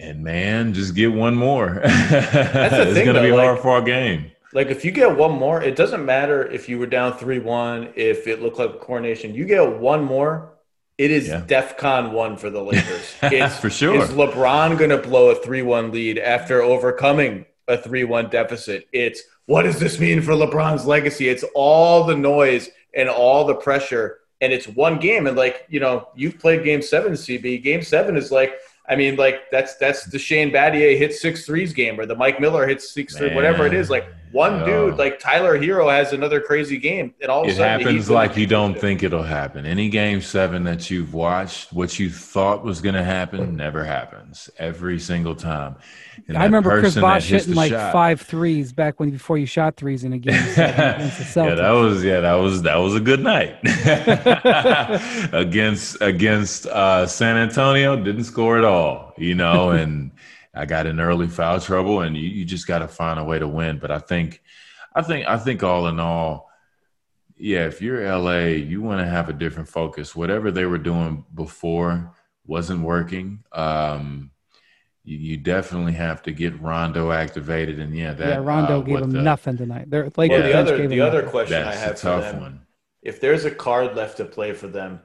And 0.00 0.24
man, 0.24 0.72
just 0.72 0.94
get 0.94 1.12
one 1.12 1.34
more. 1.34 1.80
it's 1.84 2.94
thing, 2.94 3.04
gonna 3.06 3.20
be 3.20 3.28
though, 3.30 3.36
hard 3.36 3.54
like- 3.54 3.62
for 3.62 3.70
our 3.72 3.82
game. 3.82 4.30
Like 4.52 4.66
if 4.68 4.84
you 4.84 4.90
get 4.90 5.16
one 5.16 5.32
more, 5.38 5.62
it 5.62 5.76
doesn't 5.76 6.04
matter 6.04 6.44
if 6.44 6.68
you 6.68 6.78
were 6.80 6.86
down 6.86 7.16
three 7.16 7.38
one, 7.38 7.90
if 7.94 8.26
it 8.26 8.42
looked 8.42 8.58
like 8.58 8.70
a 8.70 8.78
coronation. 8.78 9.32
You 9.34 9.44
get 9.44 9.78
one 9.78 10.02
more, 10.02 10.54
it 10.98 11.12
is 11.12 11.28
Yeah. 11.28 11.42
DEFCON 11.46 12.10
one 12.12 12.36
for 12.36 12.50
the 12.50 12.60
Lakers. 12.60 13.14
It's 13.22 13.58
For 13.58 13.70
sure. 13.70 13.94
Is 14.02 14.08
LeBron 14.10 14.76
going 14.76 14.90
to 14.90 14.98
blow 14.98 15.30
a 15.30 15.36
three 15.36 15.62
one 15.62 15.92
lead 15.92 16.18
after 16.18 16.62
overcoming 16.62 17.46
a 17.68 17.76
three 17.78 18.02
one 18.02 18.28
deficit? 18.28 18.88
It's 18.92 19.22
what 19.46 19.62
does 19.62 19.78
this 19.78 20.00
mean 20.00 20.20
for 20.22 20.32
LeBron's 20.32 20.84
legacy? 20.84 21.28
It's 21.28 21.44
all 21.54 22.02
the 22.04 22.16
noise 22.16 22.70
and 22.92 23.08
all 23.08 23.44
the 23.44 23.54
pressure, 23.54 24.18
and 24.40 24.52
it's 24.52 24.66
one 24.66 24.98
game. 24.98 25.28
And 25.28 25.36
like 25.36 25.64
you 25.68 25.78
know, 25.78 26.08
you've 26.16 26.40
played 26.40 26.64
Game 26.64 26.82
Seven, 26.82 27.12
CB. 27.12 27.62
Game 27.62 27.82
Seven 27.82 28.16
is 28.16 28.32
like. 28.32 28.54
I 28.90 28.96
mean, 28.96 29.14
like 29.16 29.50
that's 29.50 29.76
that's 29.76 30.04
the 30.06 30.18
Shane 30.18 30.50
Battier 30.50 30.98
hits 30.98 31.22
six 31.22 31.46
threes 31.46 31.72
game, 31.72 31.98
or 31.98 32.06
the 32.06 32.16
Mike 32.16 32.40
Miller 32.40 32.66
hits 32.66 32.90
six 32.90 33.16
three, 33.16 33.32
whatever 33.34 33.64
it 33.64 33.72
is. 33.72 33.88
Like 33.88 34.06
one 34.32 34.60
Yeah. 34.60 34.66
dude, 34.66 34.96
like 34.98 35.18
Tyler 35.18 35.58
Herro, 35.58 35.90
has 35.90 36.12
another 36.12 36.40
crazy 36.40 36.78
game, 36.78 37.14
and 37.20 37.30
all 37.30 37.42
of 37.42 37.48
a 37.48 37.50
It 37.50 37.56
sudden 37.56 37.78
the 37.80 37.84
happens 37.90 38.10
like 38.10 38.36
you 38.36 38.46
don't 38.46 38.78
think 38.78 39.02
it'll 39.02 39.22
happen. 39.22 39.66
Any 39.66 39.88
game 39.88 40.20
seven 40.20 40.64
that 40.64 40.90
you've 40.90 41.14
watched, 41.14 41.72
what 41.72 41.98
you 41.98 42.10
thought 42.10 42.64
was 42.64 42.80
going 42.80 42.94
to 42.94 43.02
happen 43.04 43.56
never 43.56 43.84
happens 43.84 44.48
every 44.58 44.98
single 45.00 45.34
time. 45.34 45.76
And 46.28 46.36
I 46.36 46.44
remember 46.44 46.78
Chris 46.80 46.96
Bosh 46.96 47.28
hitting 47.28 47.54
like 47.54 47.72
shot- 47.72 47.92
five 47.92 48.20
threes 48.20 48.72
back 48.72 49.00
when 49.00 49.10
before 49.10 49.38
you 49.38 49.46
shot 49.46 49.76
threes 49.76 50.04
in 50.04 50.12
a 50.12 50.18
game 50.18 50.34
seven 50.42 50.94
yeah, 51.48 51.54
that 51.54 51.70
was 51.70 52.04
yeah, 52.04 52.20
that 52.20 52.34
was 52.34 52.62
that 52.62 52.76
was 52.76 52.94
a 52.94 53.00
good 53.00 53.20
night 53.20 53.56
against 55.32 55.96
against 56.00 56.66
uh, 56.66 57.06
San 57.06 57.36
Antonio. 57.36 57.96
Didn't 57.96 58.24
score 58.24 58.58
at 58.58 58.64
all, 58.64 59.14
you 59.16 59.34
know, 59.34 59.70
and 59.70 60.10
I 60.54 60.66
got 60.66 60.86
in 60.86 61.00
early 61.00 61.28
foul 61.28 61.60
trouble, 61.60 62.00
and 62.00 62.16
you, 62.16 62.28
you 62.28 62.44
just 62.44 62.66
got 62.66 62.80
to 62.80 62.88
find 62.88 63.20
a 63.20 63.24
way 63.24 63.38
to 63.38 63.46
win. 63.48 63.78
But 63.78 63.90
I 63.90 63.98
think, 63.98 64.42
I 64.94 65.02
think, 65.02 65.26
I 65.28 65.36
think 65.38 65.62
all 65.62 65.86
in 65.86 66.00
all, 66.00 66.50
yeah, 67.36 67.66
if 67.66 67.80
you're 67.80 68.04
LA, 68.18 68.46
you 68.48 68.82
want 68.82 69.00
to 69.00 69.06
have 69.06 69.28
a 69.28 69.32
different 69.32 69.68
focus. 69.68 70.14
Whatever 70.16 70.50
they 70.50 70.64
were 70.66 70.78
doing 70.78 71.24
before 71.34 72.12
wasn't 72.46 72.82
working. 72.82 73.44
Um, 73.52 74.30
you, 75.04 75.16
you 75.16 75.36
definitely 75.38 75.92
have 75.92 76.22
to 76.24 76.32
get 76.32 76.60
Rondo 76.60 77.10
activated, 77.12 77.78
and 77.80 77.96
yeah, 77.96 78.12
that 78.14 78.28
yeah, 78.28 78.36
Rondo 78.36 78.80
uh, 78.80 78.82
gave 78.82 78.94
what 78.94 79.02
him 79.04 79.10
the- 79.12 79.22
nothing 79.22 79.56
tonight. 79.56 79.88
Their 79.88 80.10
Lakers 80.16 80.40
Well, 80.40 80.42
the 80.42 80.58
other 80.58 80.76
the 80.88 80.96
him 80.96 81.02
other 81.02 81.18
nothing. 81.18 81.30
question 81.30 81.62
I 81.62 81.74
have 81.74 81.92
a 81.92 81.94
for 81.94 82.02
tough 82.02 82.22
them, 82.32 82.40
one. 82.42 82.66
if 83.02 83.20
there's 83.20 83.44
a 83.46 83.50
card 83.50 83.96
left 83.96 84.18
to 84.18 84.24
play 84.26 84.52
for 84.52 84.66
them, 84.68 85.00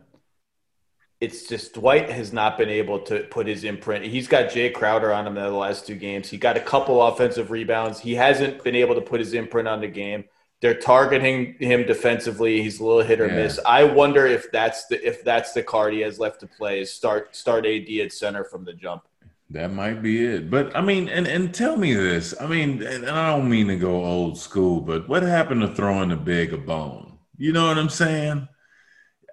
it's 1.22 1.48
just 1.48 1.74
Dwight 1.74 2.10
has 2.10 2.34
not 2.34 2.58
been 2.58 2.70
able 2.70 3.00
to 3.00 3.22
put 3.24 3.48
his 3.48 3.64
imprint. 3.64 4.06
He's 4.06 4.28
got 4.28 4.50
Jae 4.50 4.74
Crowder 4.74 5.14
on 5.14 5.26
him 5.26 5.38
in 5.38 5.44
the 5.44 5.50
last 5.52 5.88
two 5.88 5.96
games. 5.96 6.30
He 6.30 6.38
got 6.38 6.58
a 6.58 6.62
couple 6.62 7.02
offensive 7.02 7.52
rebounds. 7.52 8.00
He 8.00 8.14
hasn't 8.16 8.64
been 8.64 8.76
able 8.76 8.96
to 8.96 9.02
put 9.02 9.20
his 9.20 9.34
imprint 9.34 9.68
on 9.68 9.80
the 9.80 9.88
game. 9.88 10.26
They're 10.62 10.74
targeting 10.80 11.56
him 11.60 11.86
defensively. 11.86 12.62
He's 12.62 12.80
a 12.80 12.84
little 12.86 13.04
hit 13.04 13.22
or 13.22 13.28
Yeah. 13.28 13.36
miss. 13.36 13.60
I 13.66 13.84
wonder 13.84 14.26
if 14.26 14.52
that's 14.52 14.88
the 14.88 15.06
if 15.06 15.24
that's 15.24 15.54
the 15.54 15.64
card 15.64 15.94
he 15.94 16.02
has 16.02 16.20
left 16.20 16.40
to 16.42 16.48
play 16.48 16.82
is 16.82 16.92
start 16.94 17.36
start 17.36 17.66
AD 17.66 18.02
at 18.02 18.12
center 18.12 18.44
from 18.44 18.66
the 18.66 18.74
jump. 18.74 19.04
That 19.52 19.72
might 19.72 20.02
be 20.02 20.26
it. 20.26 20.50
But 20.50 20.76
I 20.76 20.82
mean, 20.82 21.08
and, 21.08 21.28
and 21.28 21.54
tell 21.54 21.78
me 21.78 21.94
this. 21.94 22.34
I 22.42 22.48
mean, 22.48 22.82
and 22.82 23.08
I 23.08 23.30
don't 23.36 23.50
mean 23.50 23.68
to 23.68 23.76
go 23.76 24.04
old 24.04 24.38
school, 24.40 24.82
but 24.82 25.08
what 25.08 25.24
happened 25.24 25.62
to 25.62 25.68
throwing 25.76 26.10
the 26.10 26.16
big 26.16 26.52
a 26.52 26.58
bone? 26.58 27.20
You 27.38 27.52
know 27.54 27.68
what 27.68 27.78
I'm 27.78 27.90
saying? 27.90 28.48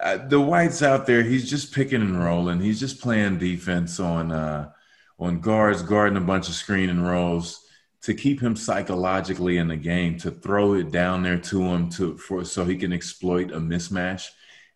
The 0.02 0.40
White's 0.40 0.82
out 0.82 1.06
there. 1.06 1.22
He's 1.22 1.48
just 1.48 1.72
picking 1.72 2.02
and 2.02 2.22
rolling. 2.22 2.60
He's 2.60 2.80
just 2.80 3.00
playing 3.00 3.38
defense 3.38 4.00
on 4.00 4.32
uh, 4.32 4.70
on 5.18 5.40
guards, 5.40 5.82
guarding 5.82 6.16
a 6.16 6.20
bunch 6.20 6.48
of 6.48 6.54
screen 6.54 6.90
and 6.90 7.06
rolls 7.06 7.64
to 8.02 8.14
keep 8.14 8.40
him 8.40 8.56
psychologically 8.56 9.58
in 9.58 9.68
the 9.68 9.76
game. 9.76 10.18
To 10.18 10.30
throw 10.32 10.74
it 10.74 10.90
down 10.90 11.22
there 11.22 11.38
to 11.38 11.62
him 11.62 11.88
to 11.90 12.16
for 12.18 12.44
so 12.44 12.64
he 12.64 12.76
can 12.76 12.92
exploit 12.92 13.52
a 13.52 13.58
mismatch 13.58 14.28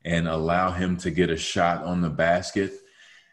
and 0.04 0.28
allow 0.28 0.70
him 0.70 0.96
to 0.98 1.10
get 1.10 1.30
a 1.30 1.36
shot 1.36 1.82
on 1.82 2.00
the 2.00 2.08
basket 2.10 2.72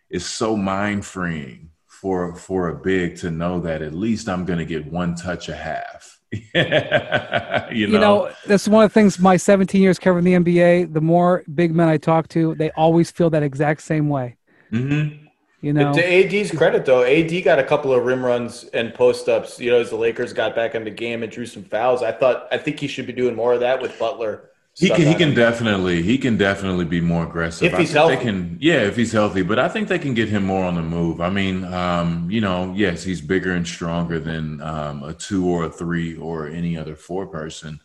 is 0.10 0.26
so 0.26 0.58
mind 0.58 1.06
freeing 1.06 1.70
for 1.86 2.36
for 2.36 2.70
a 2.70 2.76
big 2.76 3.18
to 3.18 3.30
know 3.30 3.60
that 3.62 3.84
at 3.84 3.94
least 3.94 4.28
I'm 4.28 4.46
going 4.46 4.60
to 4.60 4.66
get 4.66 4.92
one 4.92 5.16
touch 5.16 5.48
a 5.48 5.56
half. 5.56 6.13
you, 6.54 6.62
know, 6.64 7.70
You 7.72 7.88
know, 7.88 8.32
that's 8.46 8.68
one 8.68 8.84
of 8.84 8.90
the 8.90 8.94
things 8.94 9.20
my 9.20 9.38
17 9.38 9.82
years 9.82 10.00
covering 10.00 10.26
the 10.26 10.34
NBA. 10.34 10.94
The 10.94 11.02
more 11.02 11.44
big 11.54 11.74
men 11.74 11.88
I 11.88 11.98
talk 11.98 12.28
to, 12.30 12.56
they 12.56 12.72
always 12.72 13.12
feel 13.12 13.30
that 13.32 13.44
exact 13.44 13.82
same 13.82 14.10
way. 14.10 14.36
Mhm. 14.72 15.20
You 15.62 15.72
know, 15.72 15.94
To 15.94 16.04
AD's 16.04 16.52
credit, 16.52 16.86
though, 16.86 17.04
AD 17.04 17.42
got 17.42 17.58
a 17.58 17.64
couple 17.64 17.94
of 17.94 18.04
rim 18.04 18.26
runs 18.26 18.66
and 18.74 18.94
post 18.94 19.30
ups. 19.30 19.60
You 19.60 19.72
know, 19.72 19.80
as 19.80 19.92
the 19.92 19.96
Lakers 19.96 20.34
got 20.34 20.56
back 20.56 20.76
in 20.76 20.84
the 20.84 20.92
game 20.92 21.24
and 21.24 21.32
drew 21.32 21.46
some 21.46 21.64
fouls, 21.64 22.04
I 22.04 22.12
thought 22.12 22.48
I 22.52 22.58
think 22.58 22.80
he 22.80 22.88
should 22.88 23.08
be 23.08 23.14
doing 23.14 23.36
more 23.36 23.54
of 23.54 23.62
that 23.62 23.82
with 23.82 23.98
Butler. 23.98 24.50
He 24.76 24.90
can 24.90 25.02
he 25.02 25.14
can 25.14 25.30
him. 25.30 25.36
definitely 25.36 26.02
he 26.02 26.18
can 26.18 26.36
definitely 26.36 26.86
be 26.86 27.00
more 27.00 27.24
aggressive. 27.24 27.68
If 27.68 27.76
I 27.76 27.80
he's 27.80 27.92
healthy. 27.92 28.18
can 28.18 28.58
yeah 28.60 28.82
if 28.82 28.96
he's 28.96 29.12
healthy 29.12 29.44
but 29.44 29.60
I 29.60 29.70
think 29.70 29.88
they 29.88 30.00
can 30.00 30.14
get 30.14 30.30
him 30.30 30.46
more 30.46 30.66
on 30.66 30.76
the 30.76 30.82
move. 30.82 31.22
I 31.22 31.30
mean 31.30 31.64
um, 31.66 32.30
you 32.32 32.42
know 32.42 32.74
yes 32.76 33.04
he's 33.04 33.22
bigger 33.22 33.52
and 33.52 33.68
stronger 33.68 34.20
than 34.20 34.62
um, 34.62 35.04
a 35.04 35.14
two 35.14 35.48
or 35.48 35.66
a 35.66 35.70
three 35.70 36.18
or 36.18 36.48
any 36.48 36.76
other 36.76 36.96
four 36.96 37.28
person 37.28 37.80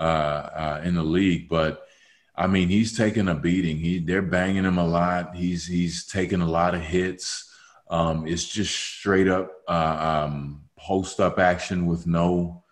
uh, 0.00 0.02
uh, 0.02 0.80
in 0.82 0.94
the 0.94 1.02
league 1.02 1.48
but 1.48 1.86
I 2.34 2.46
mean 2.46 2.68
he's 2.68 2.96
taking 2.96 3.28
a 3.28 3.34
beating. 3.34 3.76
He 3.76 3.98
they're 3.98 4.22
banging 4.22 4.64
him 4.64 4.78
a 4.78 4.86
lot. 4.86 5.36
He's 5.36 5.66
he's 5.66 6.06
taking 6.06 6.40
a 6.40 6.48
lot 6.48 6.74
of 6.74 6.80
hits. 6.80 7.50
Um, 7.90 8.26
it's 8.26 8.44
just 8.44 8.74
straight 8.74 9.28
up 9.28 9.52
uh, 9.68 10.24
um, 10.26 10.62
post 10.76 11.20
up 11.20 11.38
action 11.38 11.84
with 11.84 12.06
no 12.06 12.64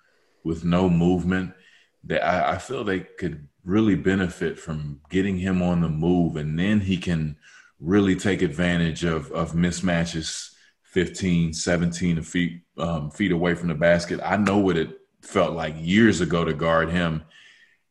with 0.43 0.65
no 0.65 0.89
movement 0.89 1.53
that 2.05 2.25
I, 2.25 2.55
I 2.55 2.59
feel 2.59 2.85
they 2.85 3.01
could 3.01 3.49
really 3.65 3.95
benefit 3.95 4.59
from 4.59 5.01
getting 5.09 5.39
him 5.39 5.63
on 5.63 5.81
the 5.81 5.89
move 5.89 6.37
and 6.37 6.59
then 6.59 6.81
he 6.81 6.97
can 6.97 7.37
really 7.79 8.17
take 8.17 8.43
advantage 8.43 9.05
of 9.05 9.31
of 9.33 9.53
mismatches 9.53 10.51
15 10.85 11.53
17 11.53 12.23
feet 12.23 12.63
um, 12.79 13.11
feet 13.11 13.33
away 13.33 13.55
from 13.55 13.69
the 13.69 13.75
basket. 13.75 14.21
I 14.23 14.37
know 14.37 14.59
what 14.59 14.77
it 14.77 14.99
felt 15.23 15.55
like 15.55 15.75
years 15.79 16.21
ago 16.21 16.45
to 16.45 16.53
guard 16.53 16.91
him. 16.91 17.23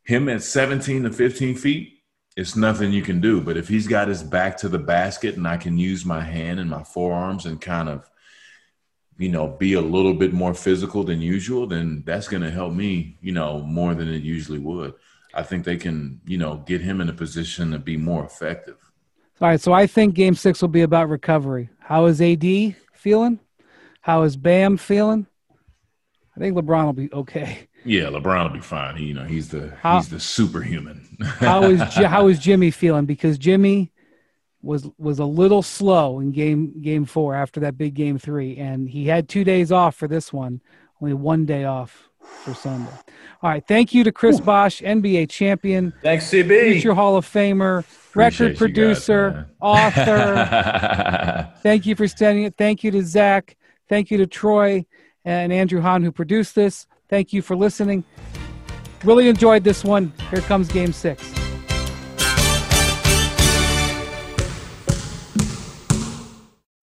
Him 0.03 0.27
at 0.29 0.43
17 0.43 1.03
to 1.03 1.11
15 1.11 1.55
feet 1.55 2.01
it's 2.37 2.55
nothing 2.55 2.91
you 2.91 3.01
can 3.01 3.19
do 3.19 3.41
but 3.41 3.57
if 3.57 3.67
he's 3.67 3.87
got 3.87 4.07
his 4.07 4.23
back 4.23 4.57
to 4.57 4.69
the 4.69 4.79
basket 4.79 5.35
and 5.35 5.47
i 5.47 5.57
can 5.57 5.77
use 5.77 6.05
my 6.05 6.21
hand 6.21 6.59
and 6.59 6.69
my 6.69 6.83
forearms 6.83 7.45
and 7.45 7.59
kind 7.59 7.89
of 7.89 8.09
you 9.21 9.29
know, 9.29 9.47
be 9.47 9.73
a 9.73 9.81
little 9.81 10.13
bit 10.15 10.33
more 10.33 10.53
physical 10.53 11.03
than 11.03 11.21
usual, 11.21 11.67
then 11.67 12.01
that's 12.05 12.27
going 12.27 12.41
to 12.41 12.49
help 12.49 12.73
me, 12.73 13.17
you 13.21 13.31
know, 13.31 13.59
more 13.61 13.93
than 13.93 14.09
it 14.11 14.23
usually 14.23 14.57
would. 14.59 14.93
I 15.33 15.43
think 15.43 15.63
they 15.63 15.77
can, 15.77 16.19
you 16.25 16.37
know, 16.39 16.57
get 16.65 16.81
him 16.81 16.99
in 17.01 17.07
a 17.07 17.13
position 17.13 17.71
to 17.71 17.77
be 17.79 17.97
more 17.97 18.25
effective. 18.25 18.77
all 19.39 19.47
right. 19.47 19.61
So 19.61 19.71
I 19.73 19.85
think 19.87 20.15
Game 20.15 20.33
Six 20.35 20.59
will 20.61 20.69
be 20.69 20.81
about 20.81 21.07
recovery. 21.09 21.69
How 21.79 22.05
is 22.07 22.19
AD 22.19 22.75
feeling? 22.93 23.39
How 24.01 24.23
is 24.23 24.35
Bam 24.35 24.77
feeling? 24.77 25.27
I 26.35 26.39
think 26.39 26.55
LeBron 26.57 26.85
will 26.85 26.93
be 26.93 27.13
okay. 27.13 27.67
Yeah, 27.85 28.03
LeBron 28.05 28.43
will 28.47 28.53
be 28.53 28.59
fine. 28.61 28.95
He, 28.95 29.05
you 29.05 29.13
know, 29.13 29.25
he's 29.25 29.49
the 29.49 29.73
How- 29.81 29.97
he's 29.97 30.09
the 30.09 30.19
superhuman. 30.19 31.17
how 31.21 31.63
is 31.63 31.79
how 31.81 32.27
is 32.27 32.39
Jimmy 32.39 32.71
feeling? 32.71 33.05
Because 33.05 33.37
Jimmy 33.37 33.91
was 34.63 34.87
was 34.97 35.19
a 35.19 35.25
little 35.25 35.61
slow 35.61 36.19
in 36.19 36.31
game 36.31 36.81
game 36.81 37.05
four 37.05 37.35
after 37.35 37.59
that 37.61 37.77
big 37.77 37.93
game 37.93 38.17
three, 38.17 38.57
and 38.57 38.89
he 38.89 39.07
had 39.07 39.27
two 39.27 39.43
days 39.43 39.71
off 39.71 39.95
for 39.95 40.07
this 40.07 40.31
one, 40.31 40.61
only 41.01 41.13
one 41.13 41.45
day 41.45 41.63
off 41.65 42.09
for 42.43 42.53
Sunday. 42.53 42.91
All 43.41 43.49
right, 43.49 43.63
thank 43.67 43.93
you 43.93 44.03
to 44.03 44.11
Chris 44.11 44.39
Bosh, 44.39 44.81
NBA 44.81 45.29
champion, 45.29 45.93
Thanks, 46.03 46.25
CB. 46.29 46.73
future 46.73 46.93
Hall 46.93 47.15
of 47.15 47.25
Famer, 47.25 47.79
Appreciate 47.79 48.15
record 48.15 48.43
you 48.43 48.49
guys, 48.49 48.57
producer, 48.57 49.49
author. 49.59 51.51
Thank 51.63 51.85
you 51.85 51.95
for 51.95 52.07
standing 52.07 52.43
it. 52.43 52.55
Thank 52.57 52.83
you 52.83 52.91
to 52.91 53.03
Zach. 53.03 53.57
Thank 53.89 54.11
you 54.11 54.17
to 54.19 54.27
Troy. 54.27 54.85
and 55.25 55.51
Andrew 55.51 55.81
Hahn, 55.81 56.03
who 56.03 56.11
produced 56.11 56.55
this. 56.55 56.87
Thank 57.09 57.33
you 57.33 57.41
for 57.41 57.55
listening. 57.55 58.03
Really 59.03 59.27
enjoyed 59.27 59.63
this 59.63 59.83
one. 59.83 60.13
Here 60.29 60.41
comes 60.41 60.67
game 60.71 60.93
six. 60.93 61.40